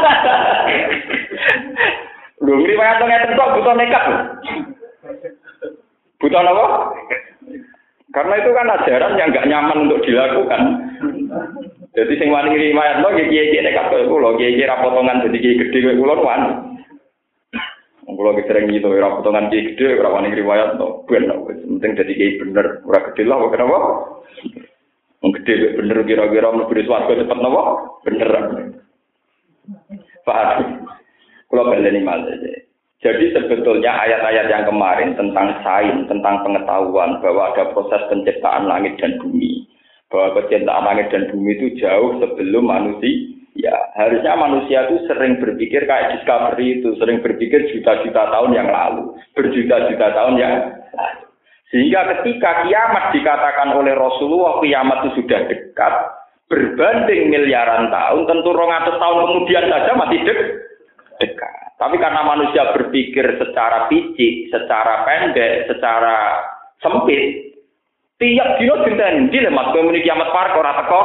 [2.45, 4.05] Lu riwayat dong ya butuh nekat
[6.21, 6.67] Butuh apa?
[8.13, 10.63] Karena itu kan ajaran yang gak nyaman untuk dilakukan.
[11.97, 15.61] Jadi sing wani riwayat lo kiai kiai nekat kaya kulo, kiai kiai rapotongan jadi kiai
[15.65, 16.51] gede kaya kulo wani.
[18.05, 22.85] Kulo sering gitu, rapotongan kiai gede, ora wani riwayat lo, ben penting jadi kiai bener,
[22.85, 23.79] ora gede lah, kenapa?
[25.25, 27.63] Wong gede bener kira-kira mlebu swarga cepet napa?
[28.05, 28.31] Bener.
[30.29, 30.85] Paham?
[31.49, 32.37] Kulo baleni malah
[33.07, 39.21] jadi sebetulnya ayat-ayat yang kemarin tentang sains, tentang pengetahuan bahwa ada proses penciptaan langit dan
[39.21, 39.66] bumi,
[40.11, 43.35] bahwa penciptaan langit dan bumi itu jauh sebelum manusia.
[43.57, 49.17] Ya, harusnya manusia itu sering berpikir kayak discovery itu, sering berpikir juta-juta tahun yang lalu,
[49.33, 50.53] berjuta-juta tahun yang
[50.93, 51.25] lalu.
[51.73, 55.95] Sehingga ketika kiamat dikatakan oleh Rasulullah kiamat itu sudah dekat,
[56.53, 60.41] berbanding miliaran tahun, tentu rongatus tahun kemudian saja masih dek
[61.17, 61.55] dekat.
[61.77, 66.45] Tapi karena manusia berpikir secara picik, secara pendek, secara
[66.81, 67.46] sempit,
[68.17, 71.03] Tiap dino dinten di lemat kowe muni kiamat par ora teko.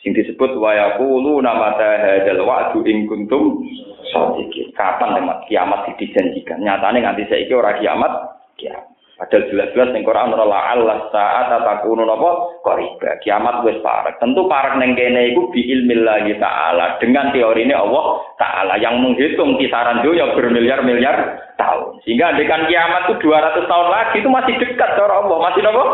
[0.00, 3.60] Sing disebut wa yaqulu nama hadzal wa'du in kuntum
[4.08, 4.72] shadiqin.
[4.72, 6.64] Kapan lemat kiamat dijanjikan?
[6.64, 8.12] Nyatane nganti saiki ora kiamat,
[8.56, 8.97] kiamat.
[9.18, 13.18] Padahal jelas-jelas ning Quran ora Allah saat takunu napa qariba.
[13.18, 14.14] Kiamat wis parek.
[14.22, 19.58] Tentu parek ning kene iku bi ilmillahi taala dengan teori ini Allah taala yang menghitung
[19.58, 21.98] kisaran dunia bermiliar-miliar tahun.
[22.06, 25.84] Sehingga dengan kiamat itu 200 tahun lagi itu masih dekat cara Allah, masih napa?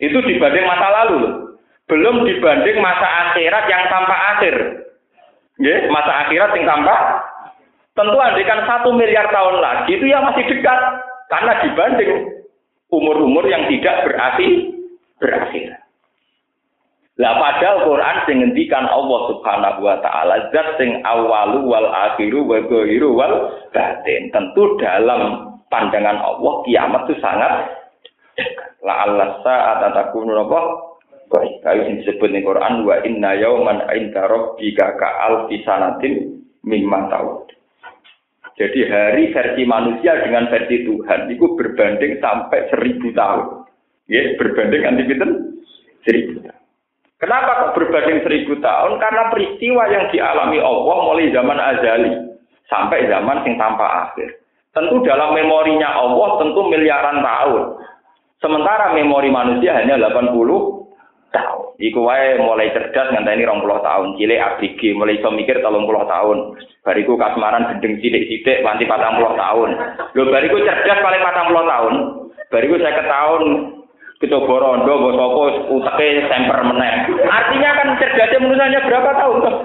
[0.00, 1.20] Itu dibanding masa lalu
[1.86, 4.56] Belum dibanding masa akhirat yang tanpa akhir.
[5.60, 6.96] Nggih, masa akhirat yang tanpa
[7.92, 10.80] Tentu andikan satu miliar tahun lagi itu ya masih dekat.
[11.32, 12.12] Karena dibanding
[12.92, 14.52] umur-umur yang tidak berakhir,
[15.16, 15.80] berakhir.
[17.16, 22.60] Lah padahal Quran sing ngendikan Allah Subhanahu wa taala zat sing awalu wal akhiru wa
[22.68, 24.28] ghairu wal batin.
[24.28, 27.80] Tentu dalam pandangan Allah kiamat itu sangat
[28.84, 30.36] la Allah saat takunu?
[31.32, 37.08] Baik, kayu sing disebut ning Quran wa inna yauman inda rabbika ka alfi sanatin mimma
[37.08, 37.48] ta'ud.
[38.60, 43.64] Jadi hari versi manusia dengan versi Tuhan itu berbanding sampai seribu tahun.
[44.12, 45.04] Ya, berbanding anti
[46.04, 46.60] seribu tahun.
[47.22, 48.98] Kenapa kok berbanding seribu tahun?
[48.98, 52.12] Karena peristiwa yang dialami Allah mulai zaman azali
[52.66, 54.42] sampai zaman yang tanpa akhir.
[54.74, 57.62] Tentu dalam memorinya Allah tentu miliaran tahun.
[58.42, 60.71] Sementara memori manusia hanya 80 tahun.
[61.82, 65.66] Iku wae mulai cerdas ngenteni 20 tahun, cilik ABG mulai iso mikir 30
[66.06, 66.38] tahun.
[66.86, 69.70] Bariku kasmaran gendeng sithik-sithik nganti 40 tahun.
[70.14, 71.94] Lho bariku cerdas paling 40 tahun.
[72.54, 73.42] Bariku saya ke tahun
[74.22, 77.10] Kecoba rondo, bos apa, utake semper meneh.
[77.26, 79.56] Artinya kan cerdasnya manusianya berapa tahun tuh?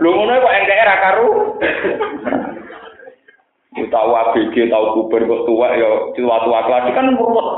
[0.00, 1.28] Lu ngono kok NKR karu.
[3.92, 7.48] Tahu ABG, tahu kuber kok tua ya tua-tua kan ruwet.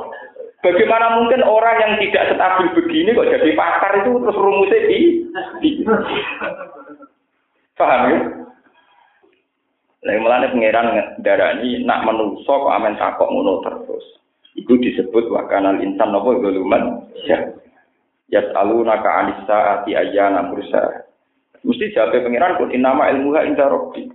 [0.61, 4.99] Bagaimana mungkin orang yang tidak stabil begini kok jadi pakar itu terus rumusnya di,
[5.65, 5.71] di.
[7.81, 8.19] paham ya?
[10.05, 10.89] Lalu mulanya pangeran
[11.25, 14.05] darani nak menuso kok amen takok ngono terus.
[14.53, 17.41] Itu disebut wakanal insan nopo goluman ya.
[18.29, 21.09] Yas'aluna ka anisa ati ayyana bursa.
[21.65, 24.13] Mesti jawab pangeran pun inama ilmuha inda rabbi.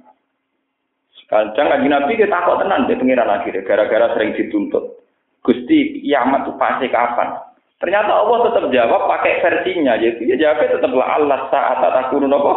[1.26, 5.05] Kadang kan Nabi kita takut tenan deh pangeran akhirnya gara-gara sering dituntut.
[5.46, 7.38] Gusti kiamat itu pasti kapan?
[7.78, 11.78] Ternyata Allah tetap jawab pakai versinya, jadi ya jawabnya tetaplah Allah saat
[12.18, 12.52] nopo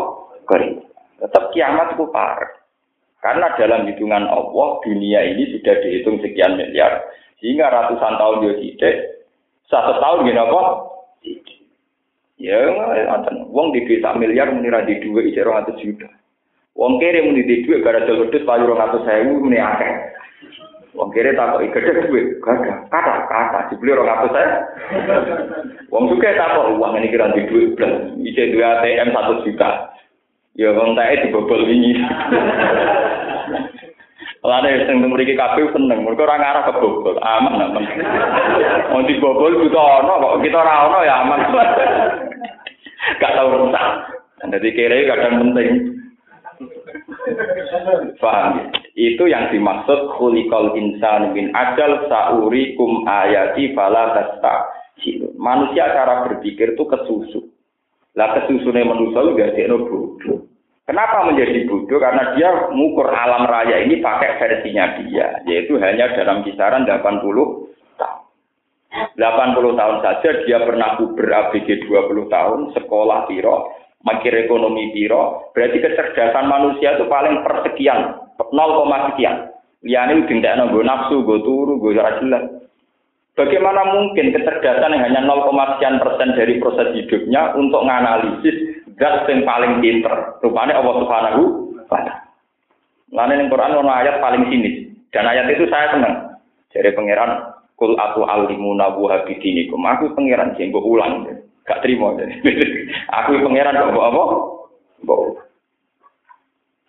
[0.48, 0.80] kering.
[1.20, 2.38] Tetap kiamat itu par.
[3.18, 7.02] Karena dalam hitungan Allah dunia ini sudah dihitung sekian miliar,
[7.42, 8.94] sehingga ratusan tahun dia tidak,
[9.66, 10.60] satu tahun gini apa?
[12.38, 13.50] Ya, ngoten.
[13.50, 16.06] Wong di desa miliar menira di dua isi orang juta.
[16.78, 19.92] Wong kere muni di dua gara jalur dus payu orang atus sewu muni akeh.
[20.98, 24.50] Wong kiri takut ikut duit, gagah, kata, kata, dibeli orang apa saya.
[25.94, 29.94] Wong suka takut uang ini kira di duit belas, isi dua ATM satu juta.
[30.58, 32.02] Ya wong tae dibobol ini.
[34.42, 37.84] Lalu yang memiliki kafe seneng, mereka orang arah kebobol, aman aman.
[38.90, 41.40] Mau dibobol juga ono, kok kita rawon ya aman.
[43.22, 43.86] Gak tahu rusak.
[44.50, 45.94] Jadi kira kadang penting.
[48.18, 52.10] Paham Itu yang dimaksud khuliqal insan min ajal
[52.74, 54.74] kum ayati fala tasta.
[55.38, 57.46] Manusia cara berpikir itu kesusu.
[58.18, 59.54] Lah kesusunya manusia itu gak
[59.86, 60.50] bodoh.
[60.82, 62.02] Kenapa menjadi bodoh?
[62.02, 66.98] Karena dia mengukur alam raya ini pakai versinya dia, yaitu hanya dalam kisaran 80
[67.94, 68.22] tahun.
[69.14, 73.70] 80 tahun saja dia pernah puber ABG 20 tahun, sekolah piro,
[74.02, 79.50] makir ekonomi piro, berarti kecerdasan manusia itu paling persekian, 0, sekian.
[79.82, 82.22] Liane udah nunggu nafsu, gue turu, gue jelas.
[83.38, 89.46] Bagaimana mungkin kecerdasan yang hanya 0, sekian persen dari proses hidupnya untuk menganalisis zat yang
[89.46, 90.38] paling pinter.
[90.42, 91.42] Rupanya Allah Subhanahu
[91.78, 92.14] wa taala.
[93.14, 94.90] Yang Quran ono ayat paling sinis.
[95.14, 96.36] Dan ayat itu saya senang.
[96.74, 99.80] Jadi pangeran kul atu alimuna wa habidinikum.
[99.86, 101.24] Aku pangeran mbok ulang.
[101.64, 102.12] Gak terima.
[103.22, 104.22] aku pangeran kok apa?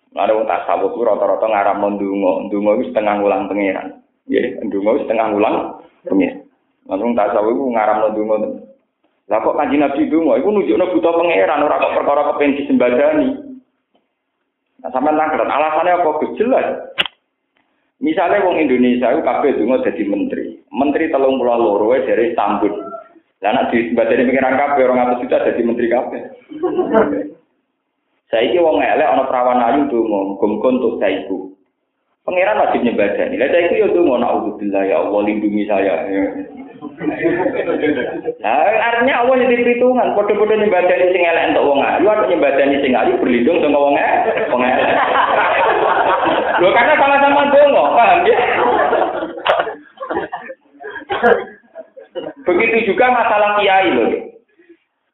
[0.09, 4.01] Lalu wong tasawuf ku rata-rata ngaram ndonga, ndonga wis setengah ulang pangeran.
[4.25, 5.55] Nggih, ndonga wis setengah ulang
[6.05, 6.45] pangeran.
[6.89, 8.37] Lalu wong tasawuf ku ngaram ndonga
[9.29, 13.27] lah kok kanji Nabi itu mau, itu nunjuknya butuh pangeran, orang kok perkara kepengen disembadani.
[14.81, 16.33] Nah, sampai nangkret, alasannya apa?
[16.33, 16.67] Jelas.
[18.01, 20.57] Misalnya wong Indonesia itu kabeh dungo jadi menteri.
[20.71, 22.73] Menteri telung pulau loro dari Istanbul.
[23.43, 26.21] Lah nek disembadani pengiran kabeh orang atus juta jadi menteri kabeh.
[28.29, 31.49] Saiki wong elek ana perawan ayu donga, muga untuk saiku.
[32.21, 33.41] Pangeran wajib nyembadani.
[33.41, 36.05] Lah saiki yo donga naudzubillah ya Allah lindungi saya.
[38.39, 40.13] Nah, artinya Allah jadi perhitungan.
[40.13, 44.45] Kode-kode nyembadani sing elek untuk wong ayu, atau nyembadani sing ayu berlindung sama wong elek.
[44.53, 44.89] Wong elek.
[46.59, 48.37] Loh, karena sama-sama dongo, paham ya?
[52.45, 54.09] Begitu juga masalah kiai loh.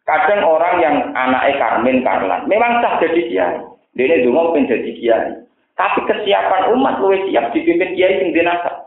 [0.05, 3.57] Kadang orang yang anaknya Karmen Karlan, memang sah jadi kiai.
[3.97, 5.29] Dia dongo pengen jadi kiai.
[5.75, 8.85] Tapi kesiapan umat lebih siap dipimpin kiai sing dinasab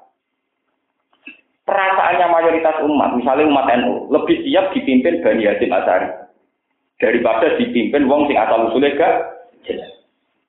[1.69, 6.09] perasaannya mayoritas umat, misalnya umat NU, lebih siap dipimpin Bani Hasim Asari
[6.99, 9.15] daripada dipimpin wong sing asal usulnya gak
[9.69, 9.91] jelas.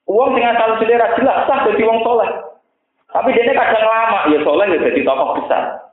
[0.07, 2.32] Wong sing asal usulnya jelas sah jadi wong soleh.
[3.09, 5.89] Tapi dia kadang lama ya soleh ya jadi tokoh besar.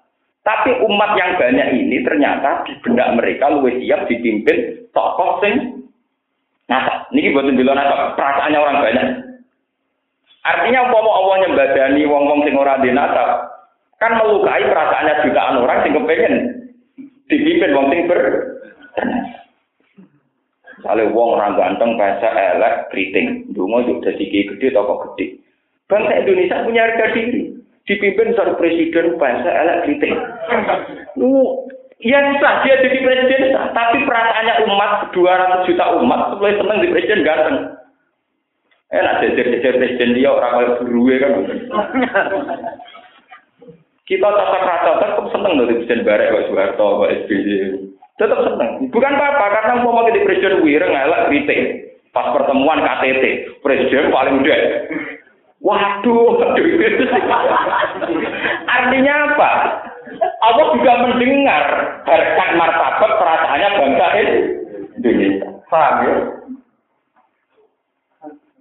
[0.47, 5.82] Tapi umat yang banyak ini ternyata di benak mereka lebih siap dipimpin tokoh sing
[6.70, 7.03] nasa.
[7.11, 8.14] Ini buat dulu nasa.
[8.14, 9.07] Perasaannya orang banyak.
[10.47, 13.51] Artinya mau Allah nyembadani wong-wong sing ora di nasa,
[13.99, 16.34] kan melukai perasaannya jutaan orang sing kepengen
[17.26, 18.20] dipimpin wong sing ber
[20.76, 23.51] Misalnya wong orang ganteng, bahasa elek, keriting.
[23.51, 25.40] Dungo juga jadi gede, toko gede.
[25.90, 27.57] Bangsa Indonesia punya harga diri.
[27.87, 30.18] Dipimpin seorang presiden, bahasa elek, keriting.
[31.14, 31.62] Lu,
[32.03, 33.55] ya sah, dia jadi presiden.
[33.55, 37.78] Tapi perasaannya umat, 200 juta umat, mulai seneng di presiden ganteng.
[38.91, 41.30] Enak jajar-jajar presiden dia, orang kaya beruwe kan.
[44.07, 47.55] Kita tetap rasa tetap seneng di presiden Barek, Pak Soeharto, Pak SBY.
[48.18, 48.70] Tetap seneng.
[48.91, 51.59] Bukan apa-apa, karena mau di presiden Wireng ngelak kritik.
[52.11, 53.22] Pas pertemuan KTT,
[53.62, 54.59] presiden paling udah.
[55.61, 56.40] Waduh.
[58.66, 59.50] Artinya apa?
[60.44, 61.64] Allah juga mendengar
[62.07, 64.07] harkat martabat perasaannya bangsa
[64.96, 65.48] Indonesia.
[65.66, 66.14] Paham ya?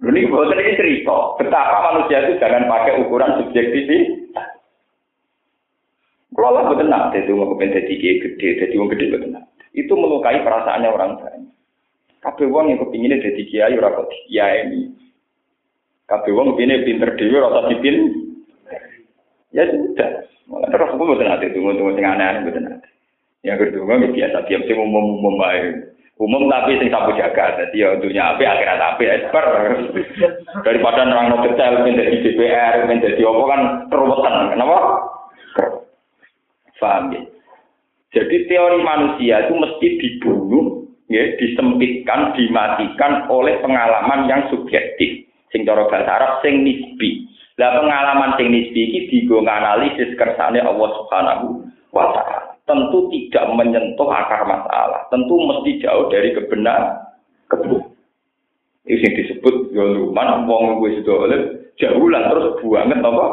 [0.06, 4.60] Ini buatan ini cerita, betapa manusia itu jangan pakai ukuran subjektivitas.
[6.36, 9.40] Kalau lah betul nak, jadi mau kepen jadi gede, jadi wong gede betul.
[9.72, 11.54] Itu melukai perasaannya orang banyak.
[12.20, 14.92] Kabeh wong yang kepinginnya jadi kiai ora kok kiai ini.
[16.06, 17.96] Kabeh wong kepinginnya pinter dewi rasa dipin.
[19.50, 20.10] Ya sudah.
[20.46, 22.88] Malah terus aku betul nanti tunggu tunggu sing aneh-aneh betul nanti.
[23.42, 25.98] Yang kedua nggak biasa diam sih umum umum baik.
[26.16, 29.46] Umum tapi sing sapu jaga, jadi ya dunia apa akhirat apa expert.
[30.64, 33.60] Daripada nerang no detail menjadi DPR, menjadi apa kan
[33.92, 34.34] keruwetan.
[34.56, 34.78] Kenapa?
[36.80, 37.20] Paham ya?
[38.16, 45.25] Jadi teori manusia itu mesti dibunuh, ya, disempitkan, dimatikan oleh pengalaman yang subjektif.
[45.56, 47.24] Sing cara bahasa Arab sing nisbi.
[47.56, 51.64] Lah pengalaman sing nisbi iki digo analisis kersane Allah Subhanahu
[51.96, 52.60] wa taala.
[52.68, 57.00] Tentu tidak menyentuh akar masalah, tentu mesti jauh dari kebenaran.
[57.48, 57.88] Kebenaran.
[58.84, 61.40] Ini yang disebut yoluman, wong sudah oleh
[61.80, 63.26] jauh lah terus buanget apa?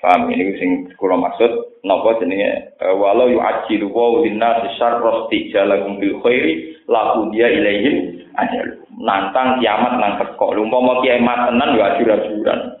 [0.00, 6.16] Paham ini sing kula maksud napa jenenge e, walau yu'ajjilu wa linnas syarra istijalahum bil
[6.24, 8.80] khairi la dia ilaihim ajal.
[8.96, 10.56] Nantang kiamat nang teko.
[10.56, 12.80] Umpama kiamat tenan yo ajur-ajuran.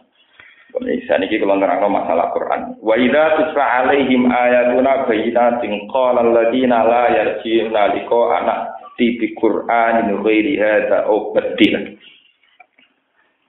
[0.80, 2.80] Bisa niki kula nerangno masalah Quran.
[2.80, 10.24] Wa idza tusra alaihim ayatuna bayyinatin qala alladziina la yarji'una liqa ana ti bi Qur'anin
[10.24, 12.00] ghairi hadza au badil.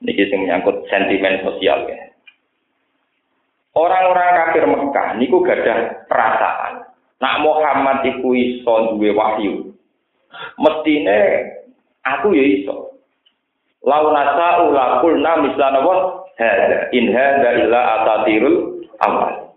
[0.04, 2.11] Niki sing menyangkut sentimen sosial ya.
[3.72, 6.92] Orang-orang kafir Mekah niku gadah perasaan.
[7.24, 9.72] Nak Muhammad iku iso duwe wahyu.
[10.60, 11.18] Mestine
[12.04, 13.00] aku ya iso.
[13.82, 19.56] Lau nasa ulaqulna mislana wa hadza in hadza illa atatirul awal.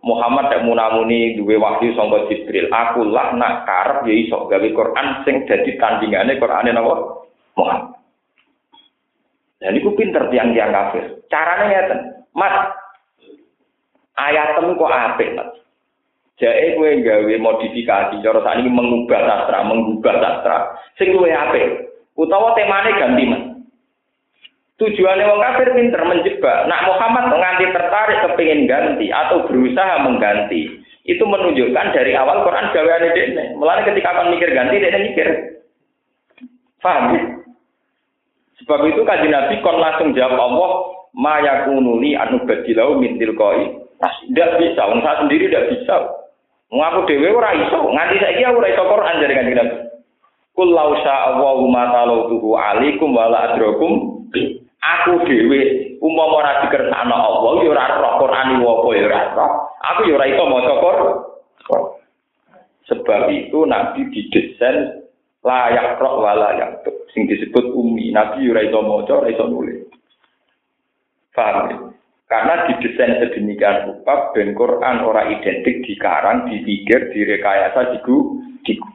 [0.00, 2.72] Muhammad tak munamuni duwe wahyu sangka Jibril.
[2.72, 7.28] Aku lah nak karep ya iso gawe Quran sing dadi tandingane Qurane napa?
[7.60, 8.00] Muhammad.
[9.60, 11.20] Dan iku pinter tiang-tiang kafir.
[11.28, 12.00] Carane ngeten.
[12.32, 12.72] Mas,
[14.28, 15.50] ayat temu kok apik, Mas.
[16.40, 20.56] Jae kowe gawe modifikasi cara sakniki mengubah sastra, mengubah sastra.
[20.96, 21.92] Sing luwih apik.
[22.16, 23.42] Utawa temane ganti, Mas.
[24.80, 26.64] Tujuannya wong kafir pinter menjebak.
[26.64, 30.80] Nak Muhammad nganti tertarik kepingin ganti atau berusaha mengganti.
[31.04, 33.44] Itu menunjukkan dari awal Quran gaweane dekne.
[33.60, 35.28] Mulane ketika akan mikir ganti dekne mikir.
[36.80, 37.22] Paham ya?
[38.64, 40.70] Sebab itu kaji Nabi kon langsung jawab Allah,
[41.12, 45.96] "Ma yakunuli anu badilau min tilqai." Tidak bisa, wong saya sendiri tidak bisa.
[46.72, 49.76] Wong aku dhewe ora iso, nganti saiki aku ora iso Quran dari kanjeng Nabi.
[50.56, 54.24] Kul lau Allahu ma talautuhu alaikum wala adrakum
[54.80, 55.60] Aku dhewe
[56.00, 59.52] umpama ora dikersakno Allah ya ora roh Quran apa ya ora roh.
[59.92, 61.08] Aku ya ora iso maca Quran.
[62.88, 65.04] Sebab itu Nabi didesain
[65.44, 66.72] layak roh wala yang
[67.12, 68.08] sing disebut umi.
[68.08, 69.84] Nabi ya ora iso maca, ora iso nulis.
[71.36, 71.76] Paham ya?
[72.30, 78.86] Karena didesain sedemikian rupa ben Quran ora identik dikarang, dipikir, direkayasa, digu, digu.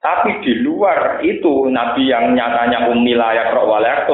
[0.00, 4.08] Tapi di luar itu Nabi yang nyatanya ummi layak rok walayak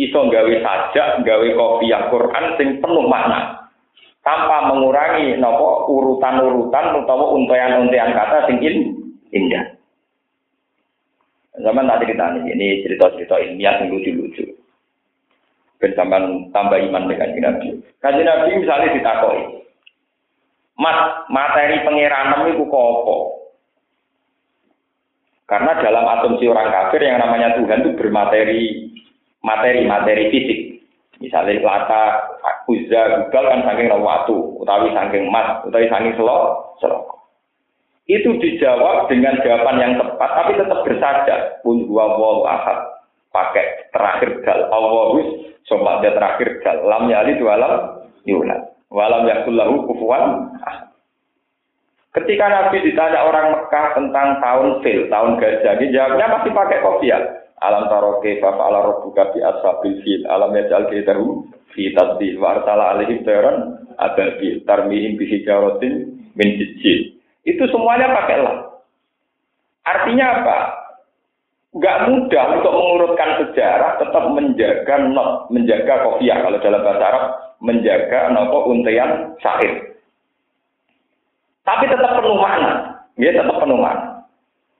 [0.00, 3.70] iso gawe sajak, gawe kopiah Quran sing penuh makna.
[4.24, 8.58] Tanpa mengurangi nopo urutan-urutan utawa untayan-untayan kata sing
[9.30, 9.76] indah.
[11.58, 14.46] Zaman tadi kita nih, ini cerita-cerita ilmiah yang lucu-lucu.
[15.78, 17.78] Bersamaan tambah iman dengan Nabi.
[18.02, 19.42] Kaji Nabi misalnya ditakoi.
[20.78, 20.98] Mas,
[21.30, 23.38] materi pengiranan itu kok
[25.48, 28.92] karena dalam asumsi orang kafir yang namanya Tuhan itu bermateri
[29.40, 30.60] materi materi fisik.
[31.18, 32.02] Misalnya lata,
[32.70, 37.10] uzza, gugal kan saking waktu, utawi saking emas, utawi saking selok, selok.
[38.06, 41.58] Itu dijawab dengan jawaban yang tepat, tapi tetap bersaja.
[41.66, 42.97] Pun dua wal ahad.
[43.28, 44.72] Pakai terakhir gal.
[44.72, 46.80] Allahus, sobat dia terakhir gal.
[46.84, 47.74] Lam yali dua lam
[48.24, 48.72] yulad.
[48.88, 50.48] Walam yakullahu kufuan.
[52.16, 57.22] Ketika Nabi ditanya orang Mekah tentang tahun fil, tahun gajah, dia jawabnya masih pakai kopiah.
[57.60, 60.24] Alam taroke fa ala rabbuka bi ashabil fil.
[60.24, 61.44] Alam yaj'al kaidahu
[61.76, 66.48] fi tadbir wa arsala alaihim tayran ababil tarmihim bi hijaratin min.
[67.44, 68.58] Itu semuanya pakai lam.
[69.84, 70.58] Artinya apa?
[71.76, 76.40] Gak mudah untuk mengurutkan sejarah, tetap menjaga not, menjaga kopiah.
[76.40, 77.24] Kalau dalam bahasa Arab,
[77.60, 79.92] menjaga nopo untian syair.
[81.68, 83.04] Tapi tetap penuh makna.
[83.20, 84.24] Ya tetap penuh makna.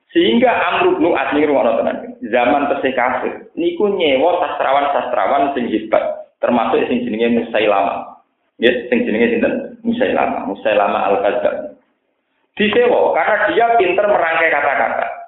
[0.09, 1.97] Sehingga Amr bin As niku tenan.
[2.19, 8.17] Zaman tesih kafir niku nyewa sastrawan-sastrawan sing hebat, termasuk sing jenenge Musailama.
[8.57, 9.53] Ya, sing jenenge sinten?
[9.85, 11.79] Musailama, Musailama Al-Kadzab.
[12.57, 15.18] Disewa karena dia pinter merangkai kata-kata.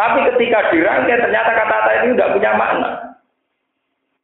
[0.00, 2.88] Tapi ketika dirangkai ternyata kata-kata itu tidak punya makna.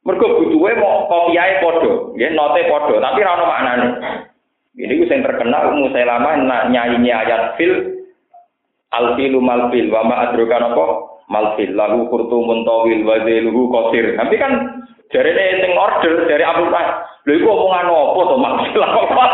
[0.08, 3.88] Mergo butuhe mau kopiahe padha, nggih note padha, tapi ora ono maknane.
[4.76, 7.96] Ini gue yang terkenal Musailama nak nyanyi ayat fil
[8.92, 10.84] alfilu malfil wa ma adroka apa
[11.28, 14.16] malfil lalu kurtu muntawil ziluhu kosir.
[14.16, 14.52] Tapi kan
[15.12, 17.04] dari ini order dari Abu Bakar.
[17.28, 19.24] Lha iku omongan apa to malfil apa?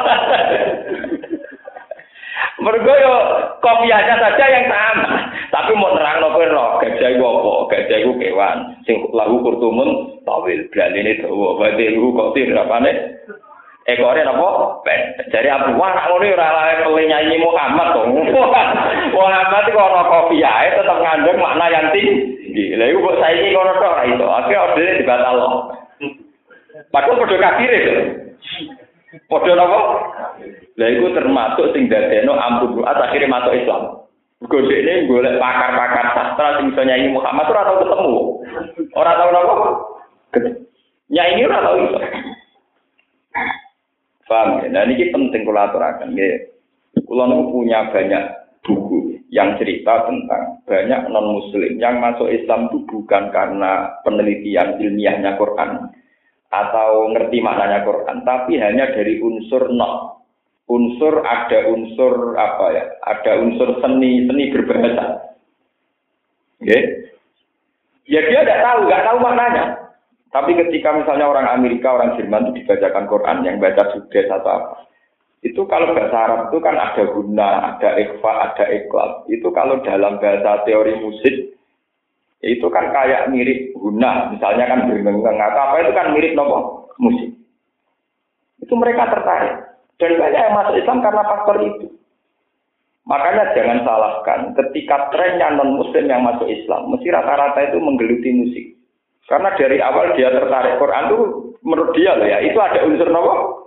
[2.62, 3.14] Mergo yo
[3.58, 5.34] kopiahnya saja yang sama.
[5.50, 7.52] Tapi mau terang no roh gajah iku apa?
[7.74, 8.56] Gajah iku kewan
[8.86, 10.62] sing lagu kurtumun tawil.
[10.70, 12.92] Berarti ini dawa wa ziluhu kosir apane?
[13.82, 15.00] ekore napa ben
[15.34, 18.00] dari Abu Wah nak ngono ora lae pele nyanyi Muhammad to
[19.14, 23.72] Muhammad kok ana kopi ae tetep ngandung makna yang tinggi lha iku kok saiki ngono
[23.74, 25.38] tok ora iso akhire ordene dibatal
[26.94, 27.94] padahal padha kafir itu
[29.28, 29.80] padha napa
[30.80, 34.02] lha iku termasuk sing dadekno ampun buat akhirnya masuk Islam
[34.42, 38.14] Gede ini golek pakar-pakar sastra sing iso nyanyi Muhammad ora tau ketemu.
[38.98, 39.54] Ora tau napa?
[41.14, 41.98] Nyanyi ora tau iso.
[44.26, 44.66] Paham ya?
[44.66, 46.18] Nah ini penting kalau aturakan.
[46.18, 46.42] Ya.
[47.06, 48.24] Kalau punya banyak
[48.66, 55.38] buku yang cerita tentang banyak non muslim yang masuk Islam itu bukan karena penelitian ilmiahnya
[55.38, 55.88] Quran
[56.52, 60.20] atau ngerti maknanya Quran, tapi hanya dari unsur no,
[60.68, 65.32] unsur ada unsur apa ya, ada unsur seni seni berbahasa.
[66.60, 67.08] Okay?
[68.04, 69.64] Ya dia tidak tahu, nggak tahu maknanya.
[70.32, 74.72] Tapi ketika misalnya orang Amerika, orang Jerman itu dibacakan Quran, yang baca sudes atau apa,
[75.44, 79.28] itu kalau bahasa Arab itu kan ada guna, ada ikhfa, ada ikhlas.
[79.28, 81.58] Itu kalau dalam bahasa teori musik,
[82.42, 87.30] itu kan kayak mirip guna, misalnya kan bergenggeng atau apa itu kan mirip nopo musik.
[88.58, 89.62] Itu mereka tertarik.
[90.02, 91.86] Dan banyak yang masuk Islam karena faktor itu.
[93.06, 98.66] Makanya jangan salahkan ketika trennya non muslim yang masuk Islam, mesti rata-rata itu menggeluti musik.
[99.30, 101.18] Karena dari awal dia tertarik Quran itu
[101.62, 103.61] menurut dia loh ya, itu ada unsur nopo.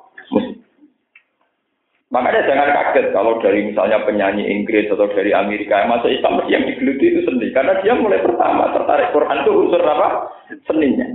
[2.13, 6.61] Makanya jangan kaget kalau dari misalnya penyanyi Inggris atau dari Amerika yang masuk Islam yang
[6.69, 7.49] digeluti itu seni.
[7.49, 10.29] Karena dia mulai pertama tertarik Quran itu unsur apa?
[10.69, 11.07] Seninya.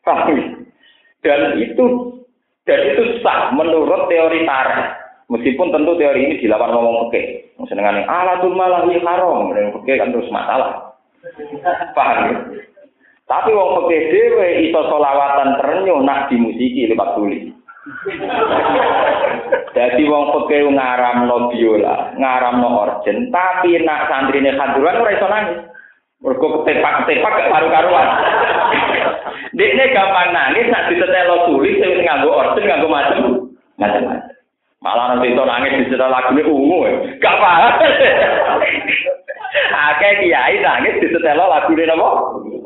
[0.00, 0.64] Paham?
[1.20, 1.84] Dan itu
[2.64, 4.96] dan itu sah menurut teori tarikh.
[5.28, 7.22] Meskipun tentu teori ini dilawan ngomong oke.
[7.68, 10.96] Senengan alatul malah haram, dan oke kan terus masalah.
[11.92, 12.36] Paham ya?
[13.28, 17.52] Tapi wong oke dewe iso solawatan terenyu nak dimusiki lewat tulis.
[19.72, 25.58] Jadi wong peke ngaramno biola, ngaramno orjen, tapi nak santrine kanduran ora iso nangis.
[26.18, 28.08] Mergo ketepak-ketepak gak karu-karuan.
[29.54, 33.18] Dekne gampang nangis nak ditetelo tulis sing nganggo orjen nganggo macem
[33.78, 34.34] macam-macam.
[34.82, 36.92] Malah nanti itu nangis di setelah lagu ini ungu ya.
[37.22, 37.72] Gak paham.
[39.90, 42.08] Akeh kiai nangis di setelah lagu ini apa?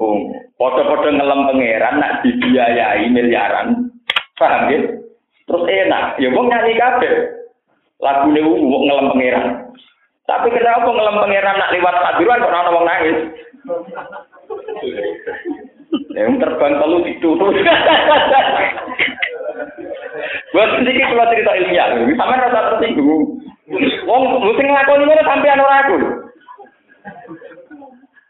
[0.01, 0.33] Ungu.
[0.57, 3.93] Podo-podo ngelem pangeran nak dibiayai miliaran.
[4.41, 4.81] Paham ya?
[5.47, 6.05] Terus enak.
[6.23, 7.13] Ya wong nyanyi kabeh.
[8.03, 9.47] Lagu ini ungu ngelem pangeran.
[10.27, 13.19] Tapi kenapa ngelem pangeran nak lewat paduran kok ana wong nangis?
[16.17, 17.53] Yang terbang telu ditutup.
[20.53, 23.41] Buat sedikit kalau cerita ilmiah, sama rasa tersinggung.
[24.05, 25.97] Wong mesti ngelakoni ini sampai ora aku.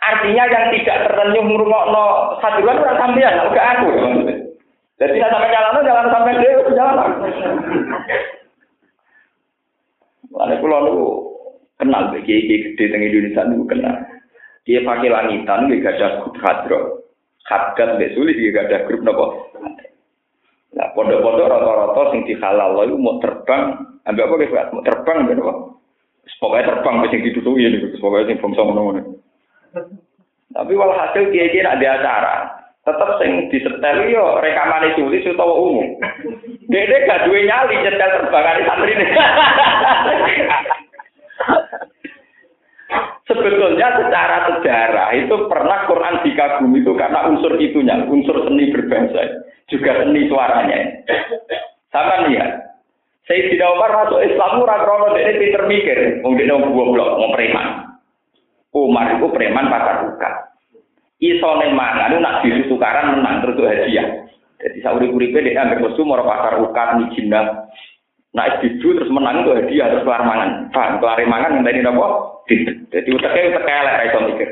[0.02, 2.06] Artinya yang tidak tertenyum ngrungokno
[2.42, 3.90] saduran ora sampean, enggak aku.
[5.02, 7.08] Jadi tidak sampai jalan, jalan sampai dia jalan.
[10.30, 10.96] Lalu pulau lu
[11.82, 13.98] kenal bagi gede teng Indonesia lu kenal.
[14.62, 17.02] Dia pakai langitan, dia gak ada hadro.
[17.42, 19.50] Hadgat, dia sulit, dia gak ada grup nopo.
[20.78, 23.74] Nah, pondok-pondok rata-rata sing dihalal itu mau terbang,
[24.06, 25.52] ambil apa gitu, mau terbang gitu apa?
[26.38, 29.02] Pokoknya terbang sing ditutupi ini, pokoknya sing bangsa ngono
[30.54, 35.86] Tapi walhasil kiai-kiai ada acara, tetap sing disetel yo rekaman tulis utawa umum.
[36.66, 39.06] Dede gak duwe nyali nyetel terbangan santri ini.
[43.22, 50.02] Sebetulnya secara sejarah itu pernah Quran dikagumi itu karena unsur itunya, unsur seni berbahasa juga
[50.02, 50.78] seni suaranya.
[51.94, 52.74] Sama lihat.
[53.30, 57.94] Sayyidina Umar masuk Islam ora krono ini pinter mikir, wong dene goblok, mau preman.
[58.74, 60.51] Umar itu preman pasar buka.
[61.22, 64.26] Isone mangan nak diri tukaran menang terus hadiah.
[64.58, 67.22] Jadi sauri-uripe dia ambil kostum mau pasar ukat nih.
[68.34, 70.66] Nah itu terus menang itu hadiah terus keluar mangan.
[70.74, 70.98] Paham?
[70.98, 72.06] Keluar mangan yang tadi nopo.
[72.90, 74.48] Jadi utaknya utak elek iso mikir.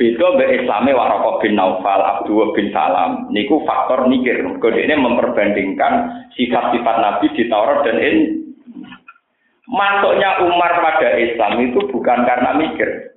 [0.00, 3.28] Beda be Islame Waraqah bin Naufal, Abdullah bin Salam.
[3.32, 4.40] Niku faktor mikir.
[4.56, 5.92] Kode ini memperbandingkan
[6.40, 8.24] sifat-sifat Nabi di Taurat dan ini.
[9.68, 13.09] Masuknya Umar pada Islam itu bukan karena mikir.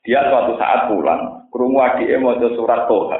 [0.00, 3.18] Dia suatu saat pulang, kerungu adiknya mau surat Toha.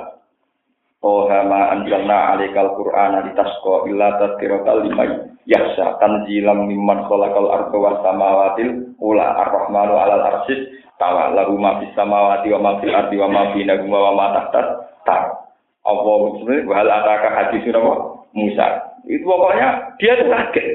[1.00, 7.96] Toha ma anjalna alikal Qur'ana litasqa illa tadhkiratal liman yahsa tanzilam mimman khalaqal arda was
[8.04, 10.60] samawatil ula ar-rahmanu alal arsis
[11.00, 14.66] tawa lahu ma fis samawati wa ma fil ardi wa ma bainahuma wa ma tahtat
[15.08, 15.22] tar
[15.88, 17.64] Allah sebenarnya wal ataka hadis
[18.30, 18.66] Musa.
[19.10, 20.66] Itu pokoknya dia tuh kaget.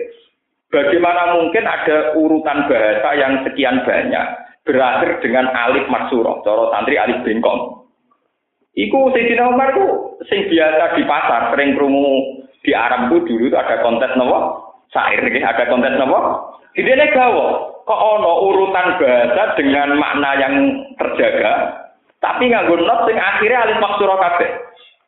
[0.74, 4.28] Bagaimana mungkin ada urutan bahasa yang sekian banyak
[4.66, 7.86] berakhir dengan alif maksuro coro santri alif bengkong
[8.76, 13.56] Iku Sayyidina Umar itu sing biasa di pasar sering krungu di Arab itu dulu itu
[13.56, 20.32] ada kontes nopo sair ada kontes nopo ini gawo kok ono urutan bahasa dengan makna
[20.42, 20.56] yang
[20.98, 21.54] terjaga,
[22.20, 24.50] tapi nganggo not sing akhirnya alif maksura kabeh.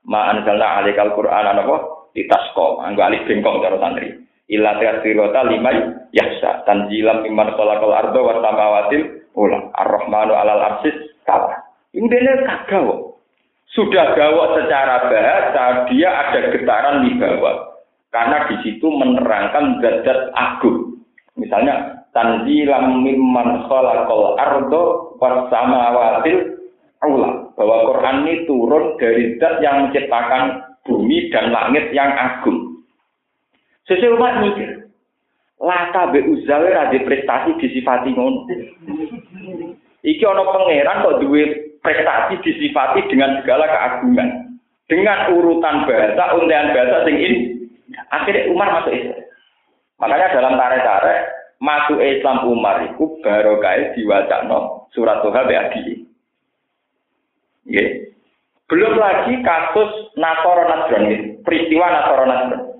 [0.07, 1.77] Ma anzalna alikal Qur'an apa?
[2.15, 4.15] Ditasko, nganggo alif bengkong cara santri.
[4.47, 5.75] Illa tasirota lima
[6.15, 9.03] yahsa tanjilam mimman khalaqal ardo wa samawatil
[9.37, 10.97] ula ar-rahmanu alal arsis
[11.29, 11.53] tawa.
[11.93, 13.13] Ini dia kagak
[13.77, 17.77] Sudah gawok secara bahasa, dia ada getaran di bawah.
[18.09, 20.97] Karena di situ menerangkan zat-zat agung.
[21.37, 26.57] Misalnya tanzilam mimman khalaqal ardo was samawatil
[27.05, 32.81] ula bahwa Quran ini turun dari zat yang menciptakan bumi dan langit yang agung.
[33.85, 34.86] Sesuai umat mikir,
[35.57, 38.45] lata be uzawe rada prestasi disifati ngono.
[40.05, 41.43] Iki ana pangeran kok duwe
[41.81, 44.29] prestasi disifati dengan segala keagungan.
[44.87, 47.39] Dengan urutan bahasa, untian bahasa sing ini.
[48.07, 49.19] Akhirnya Umar masuk Islam.
[49.99, 51.19] Makanya dalam tarik-tarik,
[51.59, 53.91] masuk Islam Umar itu kaya
[54.47, 55.51] no surat Tuhan.
[57.67, 58.07] Yeah.
[58.67, 62.76] Belum lagi kasus Nasoro Nasron, peristiwa Nasoro Nasron.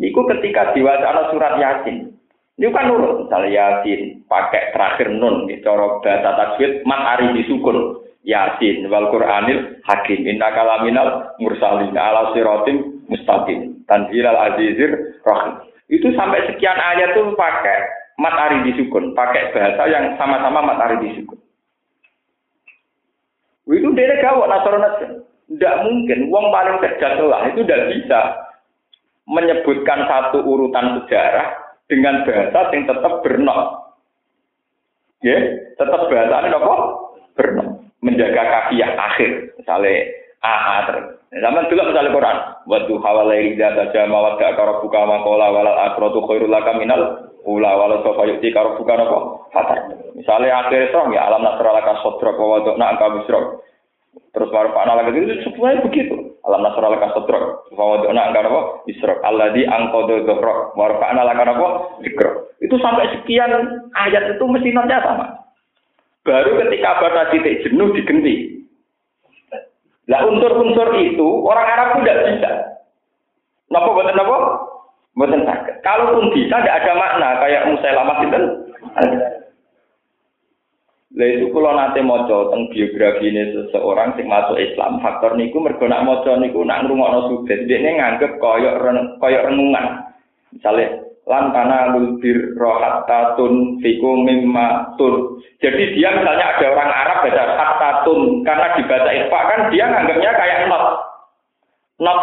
[0.00, 2.16] Itu ketika diwacana surat Yasin.
[2.56, 8.00] Itu kan nurut, misalnya Yasin, pakai terakhir nun, di coro bahasa tajwid, mat ari disukun.
[8.24, 15.56] Yasin, wal Qur'anil hakim, inna kalaminal mursalin, ala sirotim mustaqim, tanzilal azizir rahim.
[15.88, 17.80] Itu sampai sekian ayat tuh pakai
[18.20, 21.40] mat ari disukun, pakai bahasa yang sama-sama mat ari disukun.
[23.68, 24.94] Itu dia gawat nasronat.
[25.50, 28.20] Tidak mungkin, uang paling cerdas lah, itu tidak bisa
[29.30, 31.54] menyebutkan satu urutan sejarah
[31.86, 33.60] dengan bahasa yang tetap bernok.
[35.22, 35.38] Ya,
[35.78, 36.74] tetap bahasa ini apa?
[37.38, 37.68] Bernok.
[38.02, 39.30] Menjaga kafiyah akhir.
[39.60, 39.94] Misalnya
[40.40, 41.06] AA terus.
[41.30, 42.38] Zaman dulu misalnya Quran.
[42.66, 47.70] Wadu hawalai rida saja mawat gak karo buka makola walal akrotu khairul laka minal ula
[47.76, 49.94] walau sofa yukti karo buka nopo fatar.
[50.16, 53.62] Misalnya akhir itu ya alam nasralaka sodrok wa wadokna angka bisrok.
[54.34, 56.16] Terus baru pak lagi itu semuanya begitu.
[56.48, 57.68] Alam nasrul laka sodrok.
[57.76, 58.60] Bahwa dona angka apa?
[59.24, 60.72] Allah di angkodo dorok.
[60.72, 61.68] Baru pak laka apa?
[62.00, 62.56] Dikrok.
[62.64, 63.52] Itu sampai sekian
[63.92, 65.26] ayat itu mesti nanti sama.
[66.24, 68.60] Baru ketika batas titik jenuh digenti.
[70.08, 72.50] Lah unsur-unsur itu orang Arab tidak bisa.
[73.70, 74.36] Napa buatan apa?
[75.14, 75.74] Buatan sakit.
[75.86, 78.40] Kalaupun bisa tidak ada makna kayak Musailamah itu.
[81.10, 85.90] Lah itu kalau nanti maca tentang biografi ini seseorang sing masuk Islam, faktor niku mergo
[85.90, 88.78] nak maca niku nak ngrungokno sugih, dhekne nganggep koyok
[89.18, 90.06] koyok renungan.
[90.54, 95.42] Misalnya lan kana lulbir rohatatun fiku mimma tun.
[95.58, 100.70] Jadi dia misalnya ada orang Arab baca hatatun karena dibaca ikhfa kan dia nganggapnya kayak
[100.70, 100.84] not.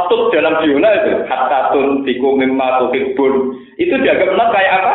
[0.07, 3.33] Tut dalam biola itu hatatun fiku mimma tuhibbun.
[3.75, 4.93] Itu dianggap not kayak apa?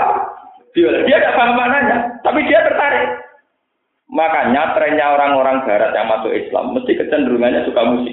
[0.72, 3.31] Dia tidak paham maknanya, tapi dia tertarik.
[4.12, 8.12] Makanya trennya orang-orang barat yang masuk Islam mesti kecenderungannya suka musik.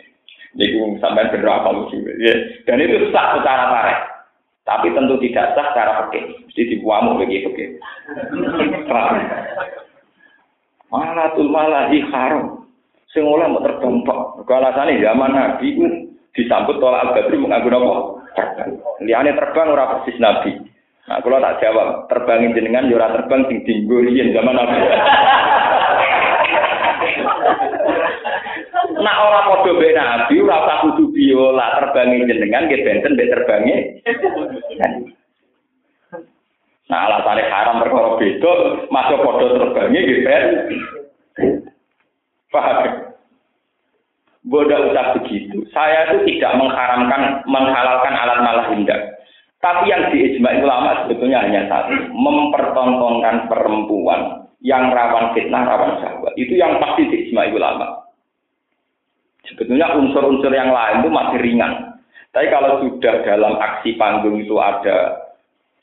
[0.60, 1.96] Jadi sampai berapa musik.
[2.20, 2.34] Ya.
[2.68, 3.98] Dan itu sah secara tarik.
[4.68, 6.44] Tapi tentu tidak sah secara pekeh.
[6.44, 7.68] Mesti dibuamu bagi pekeh.
[10.92, 12.68] Malatul malahi haram.
[13.08, 14.44] Sing oleh mau terbang tok.
[14.44, 15.66] Alasannya zaman Nabi
[16.36, 17.90] disambut tolak al-badri menganggur apa?
[19.02, 20.69] Liane terbang ora persis Nabi.
[21.10, 24.78] Nah, kalau tak jawab, terbangin jenengan, yura ya terbang sing dinggo zaman Nabi.
[28.94, 33.98] Nak orang podo be Nabi, ora kudu biola terbangin jenengan, nggih benten be terbangin.
[36.86, 38.52] Nah, alasannya haram perkara beda,
[38.94, 40.44] masuk podo terbangin nggih ben.
[42.54, 42.78] Paham?
[44.46, 45.66] Bodoh usah begitu.
[45.74, 49.19] Saya itu tidak mengharamkan, menghalalkan alat malah indah.
[49.60, 56.32] Tapi yang diijma ulama sebetulnya hanya satu, mempertontonkan perempuan yang rawan fitnah, rawan syahwat.
[56.40, 58.08] Itu yang pasti diijma ulama.
[59.44, 61.72] Sebetulnya unsur-unsur yang lain itu masih ringan.
[62.32, 65.28] Tapi kalau sudah dalam aksi panggung itu ada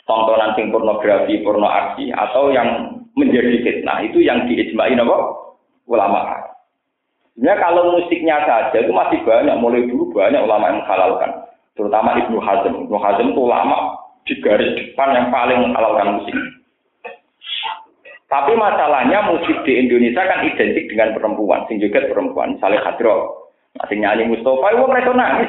[0.09, 5.17] tontonan sing pornografi, porno aksi, atau yang menjadi fitnah, itu yang diijmain apa?
[5.86, 6.49] Ulama.
[7.38, 11.32] Sebenarnya kalau musiknya saja itu masih banyak, mulai dulu banyak ulama yang menghalalkan
[11.78, 12.73] terutama Ibnu Hazm.
[12.89, 13.95] Ibnu Hazm itu lama
[14.28, 16.36] di garis depan yang paling menghalalkan musik.
[18.28, 23.47] Tapi masalahnya musik di Indonesia kan identik dengan perempuan, sing juga perempuan, misalnya Hadro.
[23.80, 25.47] Masih nyanyi Mustafa, wong mereka nangis.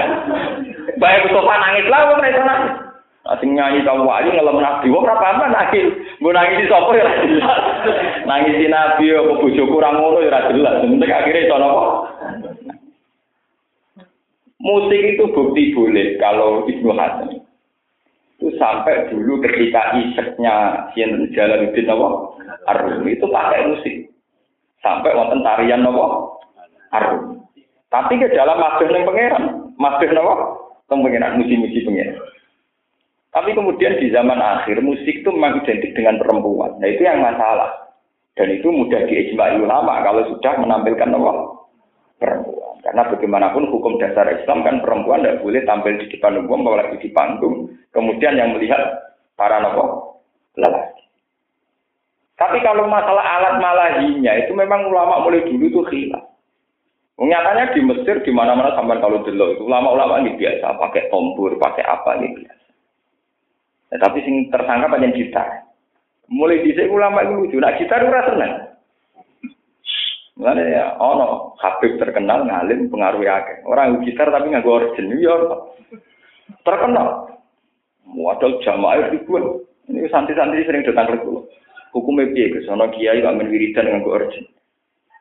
[1.02, 2.72] Baik Mustafa nangis lah, wong mereka nangis.
[3.20, 5.92] Masih nyanyi kamu wali ngelem nabi, wong apa apa nangis.
[6.24, 7.04] Gue nangis di sopo ya
[8.30, 10.80] Nangis di nabi, bujuk kurang ngono ya jelas.
[10.80, 11.84] Penting akhirnya itu apa?
[14.60, 17.40] Musik itu bukti boleh kalau Ibnu Hasan.
[18.36, 22.36] Itu sampai dulu ketika iseknya Sinten Jalaluddin Nawa
[22.68, 23.96] Arum itu pakai musik.
[24.84, 26.36] Sampai wonten tarian Nawa
[26.92, 27.40] Arum.
[27.88, 29.44] Tapi ke dalam masjid yang pangeran,
[29.80, 30.60] masjid Nawa
[30.92, 32.20] pangeran musim-musim pangeran.
[33.32, 36.76] Tapi kemudian di zaman akhir musik itu memang identik dengan perempuan.
[36.76, 37.88] Nah itu yang masalah.
[38.36, 41.48] Dan itu mudah diijmai ulama kalau sudah menampilkan Nawa
[42.20, 42.59] perempuan.
[42.80, 47.10] Karena bagaimanapun hukum dasar Islam kan perempuan tidak boleh tampil di depan umum, apalagi di
[47.12, 47.68] panggung.
[47.92, 48.80] Kemudian yang melihat
[49.36, 50.16] para nopo
[50.56, 51.04] lelaki.
[52.40, 56.24] Tapi kalau masalah alat malahinya itu memang ulama mulai dulu itu hilang.
[57.20, 61.84] Nyatanya di Mesir di mana-mana sampai kalau dulu itu ulama-ulama ini biasa pakai tombur, pakai
[61.84, 62.68] apa ini biasa.
[63.92, 65.68] Ya, tapi sing tersangka banyak gitar.
[66.32, 68.69] Mulai di ulama itu lucu, nah gitar itu seneng.
[70.40, 73.60] Mulane ya ono Habib terkenal ngalim pengaruh akeh.
[73.68, 75.36] Orang gitar tapi nganggo organ ya
[76.64, 77.28] terkenal.
[78.08, 79.60] Modal jamaah ribuan.
[79.92, 81.44] Ini santri-santri sering datang ke kulo.
[81.92, 84.48] Hukumnya piye ke sono kiai kok men wiridan nganggo organ.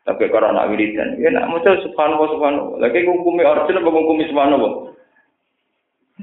[0.08, 2.80] Tapi kalau anak wiridan, ya nak maca subhanallah subhanallah.
[2.80, 4.74] Lagi hukumnya organ apa hukumnya subhanallah?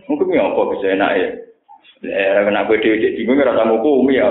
[0.09, 1.29] Hukumnya apa bisa enak ya?
[2.05, 4.29] Eh, kena dewi cek bingung rasa hukum ya.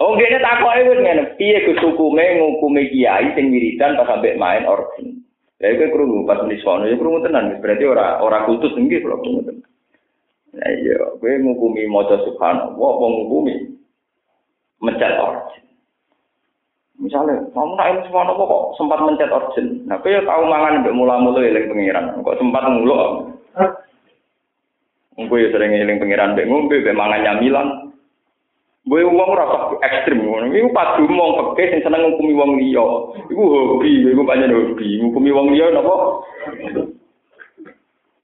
[0.00, 1.22] Oh, gini tak kok itu ngene.
[1.36, 5.20] Piye Gus hukume ngukumi kiai sing wiridan pas sampai main organ.
[5.60, 9.20] Ya iku krungu pas di sono ya krungu tenan berarti ora ora kultus nggih kula
[9.20, 9.68] krungu tenan.
[10.54, 13.54] Nah iya, kowe ngukumi maca subhanallah apa ngukumi
[14.82, 15.62] mencet organ.
[16.94, 19.66] Misalnya, kamu nak ilmu subhanallah kok sempat mencet organ.
[19.90, 22.14] Nah, kowe tau mangan mbek mula-mula eling pengiran.
[22.22, 23.34] Kok sempat nguluk.
[25.14, 27.68] Kowe ya sering eling pengiran mbek ngombe mbek mangan nyamilan.
[28.84, 32.84] Gue uang rasa ekstrim, ini padu mau pakai yang seneng ngukumi uang liya.
[33.32, 33.42] Iku
[33.80, 36.20] hobi, iku banyak hobi, ngukumi uang liya, nopo.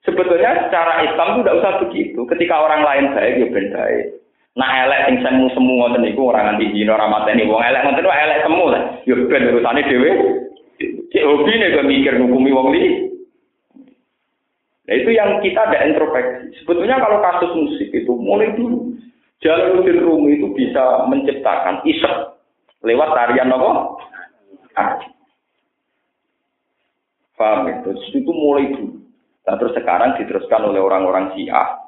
[0.05, 2.21] Sebetulnya secara Islam itu tidak usah begitu.
[2.29, 4.05] Ketika orang lain baik, ya ben baik.
[4.61, 8.05] Nah elek sing semu semu ngoten niku ora nganti dina ora mateni wong elek ngoten
[8.05, 8.83] wae elek semu lah.
[9.09, 10.11] Ya ben urusane dhewe.
[11.09, 13.10] Cek hobi nek mikir ngukumi wong liya.
[14.91, 16.51] Nah itu yang kita ada introspeksi.
[16.67, 18.99] Sebetulnya kalau kasus musik itu mulai dulu
[19.39, 22.37] Jalaluddin Rumi itu bisa menciptakan isek
[22.83, 23.71] lewat tarian apa?
[27.39, 27.91] Paham itu?
[28.19, 29.01] Itu mulai dulu.
[29.49, 31.81] Nah, terus sekarang diteruskan oleh orang-orang Syiah,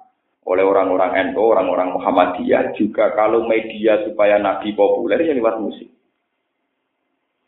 [0.48, 5.92] oleh orang-orang NU, orang-orang Muhammadiyah juga kalau media supaya Nabi populer ya lewat musik.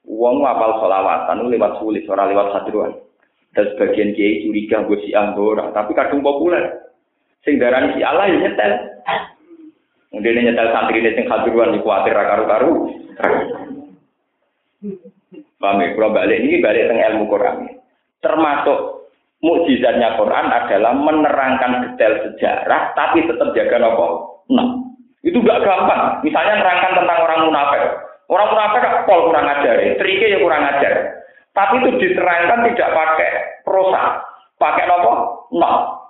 [0.05, 2.93] Uang apal solawatan lewat sulit, orang lewat sadruan.
[3.55, 6.91] Dan sebagian kiai curiga gue si orang, tapi kadung populer.
[7.47, 8.73] Sing darani si Allah ya nyetel.
[10.11, 12.91] Mungkin nyetel santri ini sing hadiruan di kuatir karu-karu.
[13.15, 13.31] Ya?
[15.95, 17.57] Kalau balik ini balik tentang ilmu Quran.
[18.21, 18.79] Termasuk
[19.45, 24.07] mukjizatnya Quran adalah menerangkan detail sejarah, tapi tetap jaga nopo.
[24.51, 24.83] Nah,
[25.25, 26.21] itu gak gampang.
[26.21, 27.83] Misalnya menerangkan tentang orang munafik.
[28.29, 31.24] Orang munafik pol kurang ajar, triknya ya kurang ajar.
[31.55, 33.31] Tapi itu diterangkan tidak pakai
[33.63, 34.27] prosa,
[34.59, 35.13] pakai nopo.
[35.55, 36.05] Nah,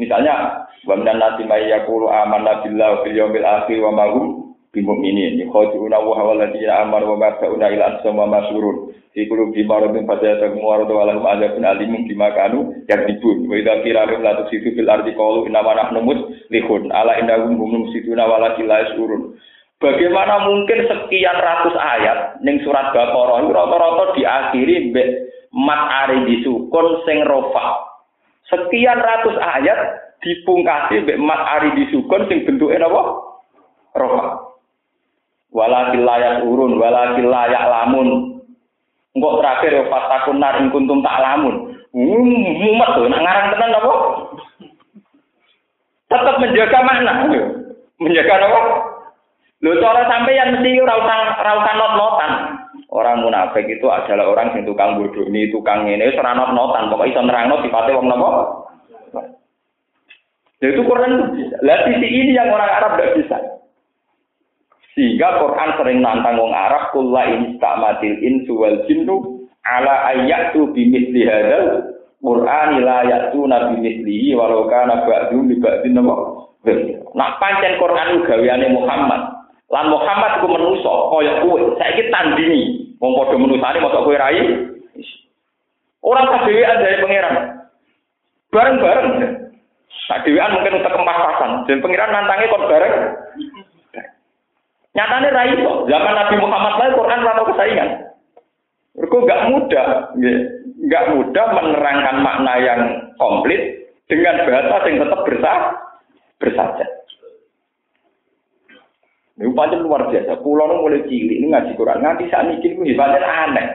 [0.00, 5.36] Misalnya, wa minan nasi may yaqulu amanna billahi bil yawmil akhir wa ma hum bimu'minin.
[5.44, 8.96] Yukhadi'una wa huwa alladziina amanu wa ma ta'una ila ansam wa masurun.
[9.12, 13.44] Fi qulubi maradun fadayatakum wa radu wa lahum adzabun alimun bima kanu yakdibun.
[13.44, 16.88] Wa idza qila lahum la tusidu fil ardi qalu inna ma nahnu muslihun.
[16.94, 19.36] Ala innahum hum mufsiduna walakin la yashurun.
[19.80, 25.08] Bagaimana mungkin sekian ratus ayat ning surat Baqarah rata-rata diakhiri mbek
[25.56, 27.80] mat ari disukun sing rofa
[28.52, 29.80] Sekian ratus ayat
[30.20, 33.24] dipungkasi mbek mat ari disukun sing bentuke napa?
[33.96, 34.52] Rofa.
[35.48, 38.08] Walakil layak urun, walakil layak lamun.
[39.16, 41.72] Engkau terakhir ya fatakun nar ing kuntum tak lamun.
[41.90, 43.94] Hmm, mumet tuh, nak ngarang tenan apa?
[46.06, 47.12] Tetap menjaga makna.
[47.98, 48.89] Menjaga apa?
[49.60, 52.32] Lho cara sampeyan mesti ora usah not-notan.
[52.88, 56.88] Orang munafik itu adalah orang yang tukang bodoh ini, tukang ini, ora not-notan.
[56.88, 58.30] Pokoknya iso nerangno sifatnya wong napa?
[60.60, 61.56] Nah, itu Quran itu bisa.
[61.64, 63.36] Lah sisi ini yang orang Arab tidak bisa.
[64.92, 71.96] Sehingga Quran sering nantang wong Arab kullu instamatil insu wal jinnu ala ayatu bimithli hadzal
[72.20, 75.96] Qur'an la ya'tuna bimithlihi walau kana ba'du li ba'din
[77.16, 79.39] Nak pancen Quran gaweane Muhammad.
[79.70, 81.78] Lan Muhammad ku menuso kaya kowe.
[81.78, 84.42] Saiki tandingi wong padha menusane mosok kowe rai.
[86.02, 87.36] Orang kadewean dari pangeran.
[88.50, 89.08] Bareng-bareng.
[90.10, 91.50] Kadewean mungkin untuk kempasan.
[91.70, 92.94] Dan pangeran nantangnya kok bareng.
[94.90, 95.76] Nyatanya rai kok.
[95.86, 97.90] Zaman Nabi Muhammad lain Quran rano kesaingan.
[98.90, 99.86] Mereka gak mudah,
[100.90, 102.80] gak mudah menerangkan makna yang
[103.22, 105.58] komplit dengan bahasa yang tetap bersah,
[106.42, 106.86] bersaja.
[109.40, 110.44] Ini pancen luar biasa.
[110.44, 113.66] Pulau nu mulai cilik ini ngaji Quran nganti saat ini itu hebatnya aneh.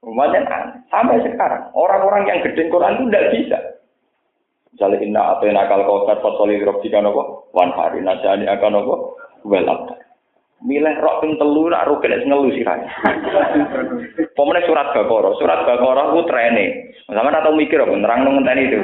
[0.00, 0.80] Pancen aneh.
[0.88, 3.58] Sampai sekarang orang-orang yang gede Quran itu tidak bisa.
[4.72, 9.92] Misalnya inna atau nakal kautar fasoli robjika nopo wan hari nasani akan nopo welap.
[10.64, 12.88] Milih rok ping telu nak rugen ngelu sirane.
[14.36, 16.96] Pemene surat Baqarah, surat Baqarah ku trene.
[17.12, 18.80] Sama atau mikir apa nerang nang ngenteni itu.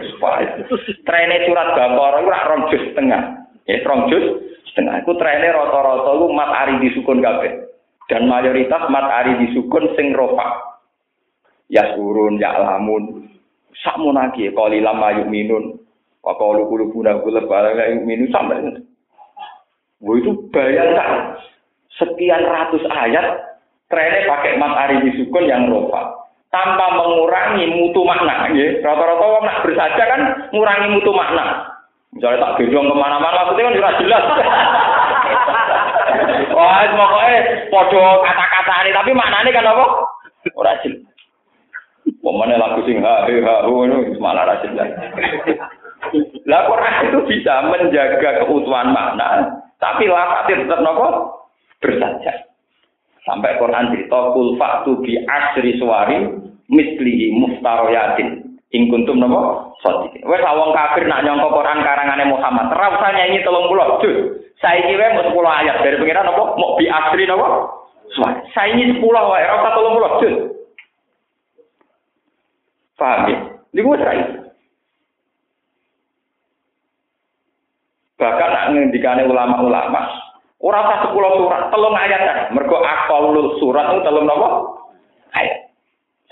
[1.08, 3.22] Trene surat Baqarah ku rak rong juz setengah.
[3.64, 5.02] Ya rong juz setengah.
[5.02, 7.70] Iku trennya rata-rata lu mat ari disukun kabeh.
[8.10, 10.78] Dan mayoritas mat ari disukun sing rofa.
[11.72, 13.32] Ya surun, ya lamun.
[13.82, 15.80] Sakmu lagi, kalau lama yuk minun.
[16.22, 18.78] Wa qalu qulubuna qulub ala minun sampai
[20.02, 21.38] Wah itu bayangkan
[21.94, 23.54] sekian ratus ayat
[23.86, 28.50] trennya pakai mat ari sukun yang rofa tanpa mengurangi mutu makna.
[28.52, 28.82] Ya.
[28.84, 31.71] Rata-rata orang nak bersaja kan mengurangi mutu makna.
[32.12, 34.24] Misalnya tak gendong ke mana-mana, maksudnya kan jelas jelas.
[36.52, 37.36] Wah, pokoknya
[37.72, 39.84] podo kata-kata ini, tapi maknanya kan apa?
[40.52, 41.12] Ora jelas.
[42.02, 44.90] Pemane lagu sing ha he ha ho itu malah ra jelas.
[46.50, 51.06] Lah Quran itu bisa menjaga keutuhan makna, tapi lafaznya tetap nopo
[51.78, 52.50] bersaja.
[53.22, 56.26] Sampai Quran cerita kul faktu bi asri suwari
[56.66, 58.41] mislihi muftaroyatin.
[58.72, 59.68] Ing kuntum napa?
[59.84, 60.24] Sadiq.
[60.24, 62.72] Wes wong kafir nak nyangka Quran karangane Muhammad.
[62.72, 64.16] Ora usah nyanyi 30 juz.
[64.64, 66.56] Saiki wae mau 10 ayat dari pengiran napa?
[66.56, 67.68] Mau bi asri napa?
[68.56, 70.36] Saiki 10 wae ora usah 30 juz.
[72.96, 73.38] Paham ya?
[73.76, 74.14] Niku wis ra
[78.22, 80.06] Bahkan nak ngendikane ulama-ulama,
[80.62, 82.38] ora usah 10 surat, telung ayat kan.
[82.54, 82.78] Mergo
[83.58, 84.48] surat itu telung napa?
[85.34, 85.71] Ayat.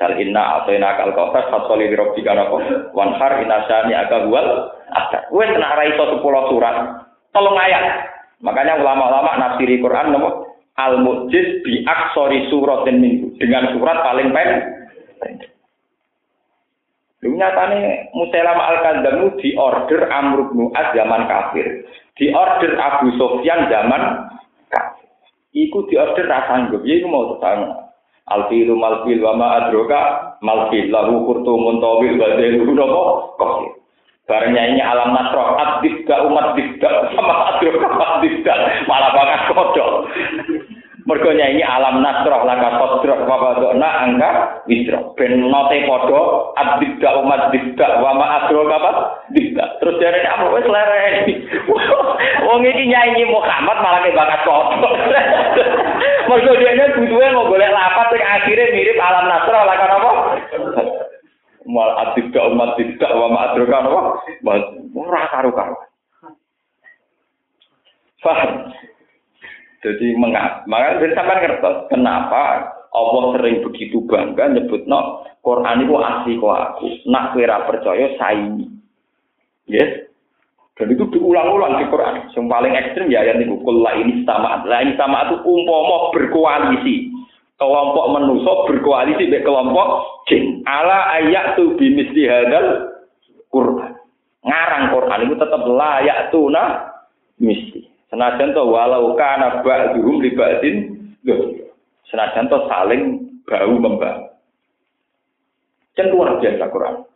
[0.01, 5.29] Sal inna atayna kal kautsar fasoli li rabbika napa wanhar inasani aga huwal abtar.
[5.29, 6.77] Wis nak ra iso 10 surat,
[7.37, 8.09] telung ayat.
[8.41, 10.49] Makanya ulama-ulama nafsiri Quran napa
[10.81, 15.53] al mujiz bi aksori suratin minggu dengan surat paling pendek.
[17.21, 21.85] Lu nyatane Musailama al-Kadzab di order Amr bin Az zaman kafir.
[22.17, 24.33] Di order Abu Sofyan zaman
[24.73, 25.05] kafir.
[25.53, 26.81] Iku di order rasanggup.
[26.89, 27.90] Ya iku mau tetangga.
[28.29, 29.49] Alfilu malfil wa ma
[30.45, 33.03] malfil lahu kurtumun tawil wa zailuhu nopo
[33.41, 33.81] kofir.
[34.31, 38.55] Barangnya ini alam nasroh adibda umat dibda sama adroka adibda
[38.87, 39.91] malah banget kodok.
[41.11, 44.31] Mergonya ini alam nasroh laka sodroh wa badokna angka
[44.71, 45.11] wisroh.
[45.19, 48.91] Ben note podo umat dibda wa ma adroka apa
[49.35, 49.83] dibda.
[49.83, 51.27] Terus dari apa wes leren.
[52.47, 54.95] Wong ini nyanyi Muhammad malah ke bakat kodok.
[56.31, 60.11] Mergo dene butuhe mau golek lapat sing akhirnya mirip alam nasroh laka apa?
[61.75, 64.01] Mal adibda umat dibda wa ma adroka apa?
[64.95, 65.75] Ora karo-karo.
[68.23, 68.71] Faham?
[69.81, 70.69] Jadi mengapa?
[70.69, 76.53] Maka ben sampean ngertos kenapa Allah sering begitu bangga nyebut no Quran itu asli kok
[76.53, 76.89] aku.
[77.09, 78.69] Nak kira percaya saingi.
[79.65, 80.11] Yes.
[80.77, 82.29] Dan itu diulang-ulang di Quran.
[82.33, 84.65] Yang paling ekstrim ya yang itu kula ini sama.
[84.65, 87.13] Lah ini sama itu umpama berkoalisi.
[87.61, 89.89] Kelompok manusia berkoalisi dengan kelompok
[90.29, 90.65] jin.
[90.65, 92.97] Ala ayat tu bimisli hadal
[93.53, 93.93] Quran.
[94.41, 96.65] Ngarang Quran itu tetap layak tuna
[97.37, 97.90] mesti.
[98.11, 100.77] Senajan to walau kana ba'dhum li ba'din
[102.11, 103.03] Senajan to saling
[103.47, 104.35] bau membau.
[105.95, 107.07] Kan luar biasa Quran.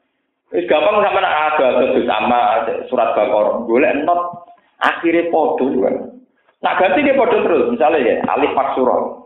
[0.55, 2.41] Wis gampang sama ada ada sama
[2.87, 3.67] surat Baqarah.
[3.67, 4.47] Golek not
[4.79, 6.15] akhirnya podo juga.
[6.63, 7.75] Nah ganti dia podo terus.
[7.75, 9.24] Misalnya ya alif pak surah.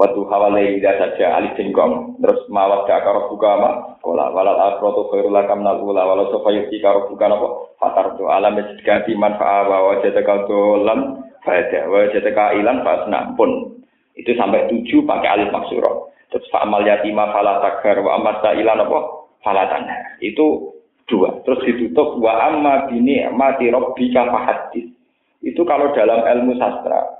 [0.00, 2.16] Waktu hawalai tidak saja alif jengkong.
[2.24, 3.70] Terus mawat ke akar buka ma.
[4.00, 6.08] Kola walal akrotu khairul lakam nal ula.
[6.08, 7.76] Walau sofa yuki karo buka nopo.
[7.76, 11.20] Fatar tu alam ganti manfaat wa jataka dolam.
[11.44, 13.76] Faedah wa jataka ilan fasna pun.
[14.16, 16.16] Itu sampai tujuh pakai alif maksuro.
[16.32, 19.28] Terus fa'amal yatima fala tagar wa amat ilan nopo.
[19.44, 19.68] Fala
[20.24, 21.44] Itu dua.
[21.44, 24.96] Terus ditutup wa amma bini mati robbika fahadis.
[25.44, 27.19] Itu kalau dalam ilmu sastra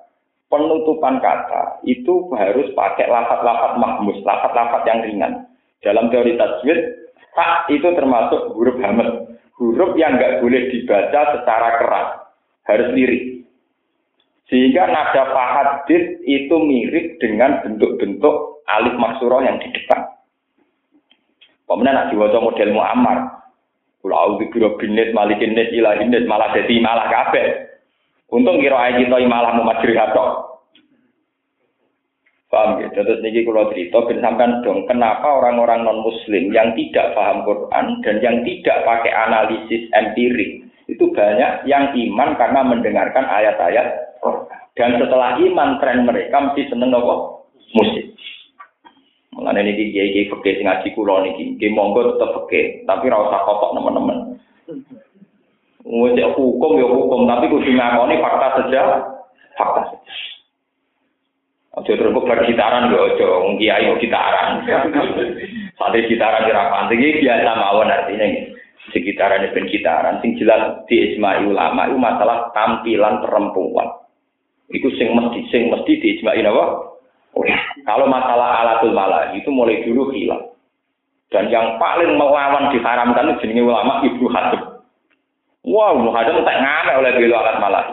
[0.50, 5.32] penutupan kata itu harus pakai lafat-lafat mahmus, lafat-lafat yang ringan.
[5.80, 6.78] Dalam teori tajwid,
[7.32, 9.30] tak itu termasuk huruf hamil.
[9.56, 12.08] Huruf yang nggak boleh dibaca secara keras,
[12.66, 13.46] harus lirik.
[14.50, 20.10] Sehingga nada fahadid itu mirip dengan bentuk-bentuk alif maksurah yang di depan.
[21.70, 23.18] Kemudian nak diwaca model Muammar.
[24.02, 27.69] Kulau dikira binit malikin net ilahin net malah jadi malah kabeh.
[28.30, 30.50] Untung kira aja kita malah mau majri hatok.
[32.50, 32.90] Paham ya?
[32.90, 34.02] Terus niki kalau cerita,
[34.66, 40.66] dong, kenapa orang-orang non Muslim yang tidak paham Quran dan yang tidak pakai analisis empirik
[40.90, 44.10] itu banyak yang iman karena mendengarkan ayat-ayat
[44.74, 47.46] Dan setelah iman, tren mereka mesti seneng apa?
[47.74, 48.18] Musik.
[49.30, 50.88] Mengenai ini kiai kiai fakir ngaji
[51.54, 54.18] kiai monggo tetap fakir, tapi rasa kotok teman-teman.
[55.80, 58.82] Ngecek hukum ya hukum, tapi kudu ngakoni fakta saja,
[59.56, 60.14] fakta saja.
[61.80, 64.66] Ojo terus kok bergitaran ya ojo, kiai kok gitaran.
[65.80, 68.26] Sate gitaran kira panting biasa mawon artinya
[68.90, 73.88] sekitaran ben gitaran sing jelas di ijma ulama itu masalah tampilan perempuan.
[74.70, 76.64] Itu sing mesti sing mesti di ijma apa?
[77.30, 77.46] Oh,
[77.86, 80.50] kalau masalah alatul malah itu mulai dulu hilang.
[81.30, 84.26] Dan yang paling melawan diharamkan itu jenenge ulama Ibnu
[85.60, 85.68] Hazm.
[85.68, 87.86] Wow, muhadam tak ngamek oleh belo alat malah.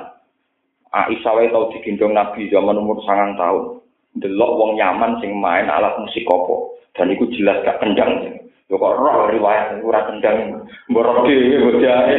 [0.93, 3.83] Aisyah wae tau digendong Nabi zaman umur sangang tahun.
[4.17, 6.55] Delok wong Yaman sing main alat musik apa.
[6.97, 8.39] Dan itu jelas gak kendang.
[8.67, 10.63] Yo kok roh riwayat ora kendang.
[10.89, 12.15] Mbok dhewe bojahe.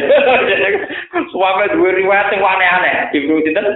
[1.33, 3.11] Suame duwe riwayat sing aneh-aneh.
[3.11, 3.67] Ibnu sinten?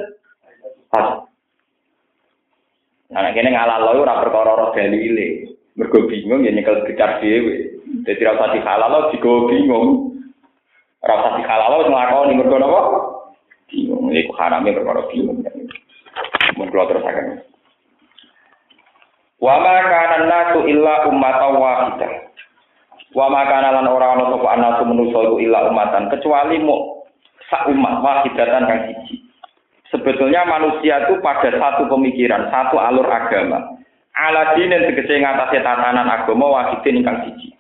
[3.14, 5.52] Nah, kene ngalalo ora perkara roh dalile.
[5.74, 7.82] Mergo bingung ya nyekel gecar dhewe.
[8.06, 10.13] Dadi ora usah dihalalo digo bingung.
[11.04, 12.82] Ora usah dihalalo wis nglakoni mergo napa?
[13.68, 14.08] bingung.
[14.08, 15.44] Iku harame perkara bingung.
[16.56, 17.44] Mun kula terusaken.
[19.44, 22.12] Wa ma kana nasu illa ummatan wahidah.
[23.12, 27.04] Wa ma kana lan ora ana sapa anasu manusa illa ummatan kecuali mu
[27.52, 29.28] sak umat wahidatan kang siji.
[29.92, 33.76] Sebetulnya manusia itu pada satu pemikiran satu alur agama.
[34.16, 37.54] Ala dinen tegese ngatasi tatanan agama wahidin ingkang siji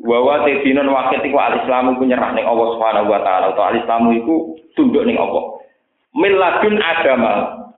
[0.00, 4.34] Wawa tedinun wakit iku al-islamu nyerah ning Allah Subhanahu wa taala utawa al-islamu iku
[4.72, 5.60] tunduk ning Allah.
[6.16, 7.32] Miladun agama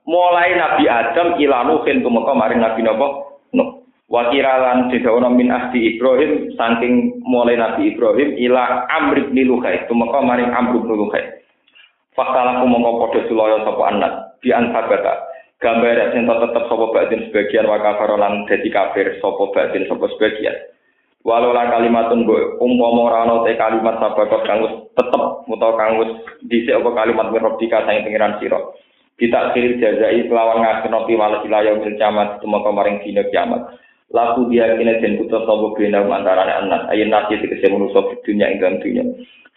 [0.07, 3.07] mulai Nabi Adam ila Nuhin tumeka maring Nabi napa?
[3.51, 3.83] Nuh.
[4.07, 4.87] Wa kiralan
[5.35, 10.95] min ahdi Ibrahim saking mulai Nabi Ibrahim ila Amr bin Luhai tumeka maring Amr bin
[10.95, 11.43] Luhai.
[12.15, 15.27] Fakala mongko padha sulaya sapa anak bi ansabata.
[15.59, 20.55] Gambar sing tetep sapa batin sebagian wa kafarolan dadi kafir sapa batin sapa sebagian.
[21.23, 25.91] Walau lah kalimatun gue umpama ora ana te kalimat sabakot kang wis tetep utawa kang
[26.03, 26.11] wis
[26.67, 28.59] apa kalimat mirobdika sang pengiran sira.
[29.13, 33.79] Kita kiri jazai kelawan ngasono piwales wilayah mil camat tumeka maring dina kiamat.
[34.11, 38.59] Laku dia kene den putus sapa bena antarané anak ayen nasi tegese manusa dunya ing
[38.59, 39.03] dalam dunya.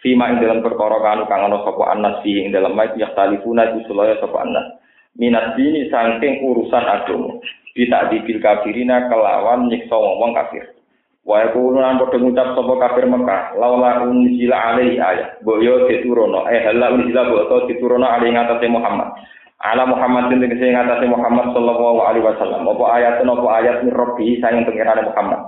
[0.01, 4.17] Fima ing dalam perkara kanu kang ana anas fi ing dalam mayit ya talifuna sulaya
[4.23, 4.77] sapa anas.
[5.17, 7.41] Minat dini saking urusan agama.
[7.73, 10.76] Kita dibil kafirina kelawan nyiksa wong kafir
[11.27, 15.43] Wa yaqulu lan padha ngucap sapa kafir Mekah, laula unzila alaihi ayat.
[15.43, 19.11] Mbok yo diturono, eh hala unzila mbok to diturono alaihi ngatasé Muhammad.
[19.57, 22.63] Ala Muhammad sing tegese ngatasé Muhammad sallallahu alaihi wasallam.
[22.71, 25.41] Apa ayat apa ayat min rabbi sayang pengirane Muhammad.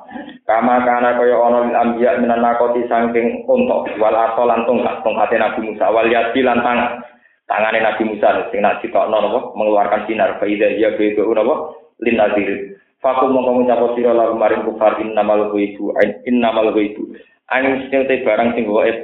[0.49, 5.39] Kama kana kaya ana lil anbiya minan nakoti saking unta wal asal lan tongkat tongkate
[5.39, 7.05] Nabi Musa wal yadi lan tangan.
[7.47, 11.55] Tangane Nabi Musa sing nak ditokno napa mengeluarkan sinar fa idza ya baitu napa
[12.03, 12.51] lin nadir.
[12.99, 15.95] Faku mongko ngucap sira lagu maring kufar innamal ghaibu
[16.27, 17.15] innamal ghaibu.
[17.47, 18.97] Angin sing te barang sing gaib.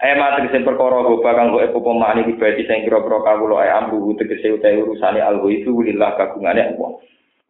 [0.00, 4.16] Ayo mati kese perkara goba kang gaib apa mani ibadi sing kira-kira kawula ae ambu
[4.16, 6.90] tegese utahe urusane al ghaibu lillah kagungane Allah.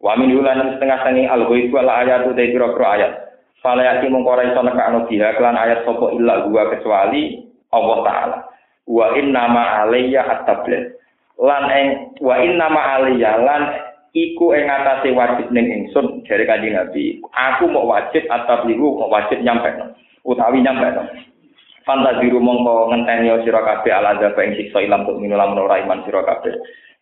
[0.03, 3.13] Wa min ulan setengah sangi al ghaibu ala ayat te kira-kira ayat.
[3.63, 8.37] Fala yati mongko ora iso nekakno biha kelan ayat sapa illa gua kecuali Allah taala.
[8.85, 10.93] Wa inna ma alayya at-tabligh.
[11.39, 11.87] Lan eng
[12.19, 13.61] wa inna ma alayya lan
[14.15, 17.19] iku ing atase wajib ning ingsun dari kanjeng Nabi.
[17.33, 19.71] Aku mau wajib atau liru mau wajib nyampe
[20.27, 21.03] utawi nyampe no.
[21.87, 26.19] Fantasiru mongko ngenteni sira kabeh ala zaba ing siksa ilam tuk minula ora iman sira
[26.23, 26.51] kabeh.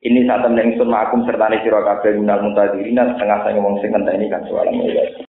[0.06, 4.30] Ini saat temen ingsun makum serta sira kabeh minal mutadirina setengah sange wong sing ngenteni
[4.30, 4.70] kan soal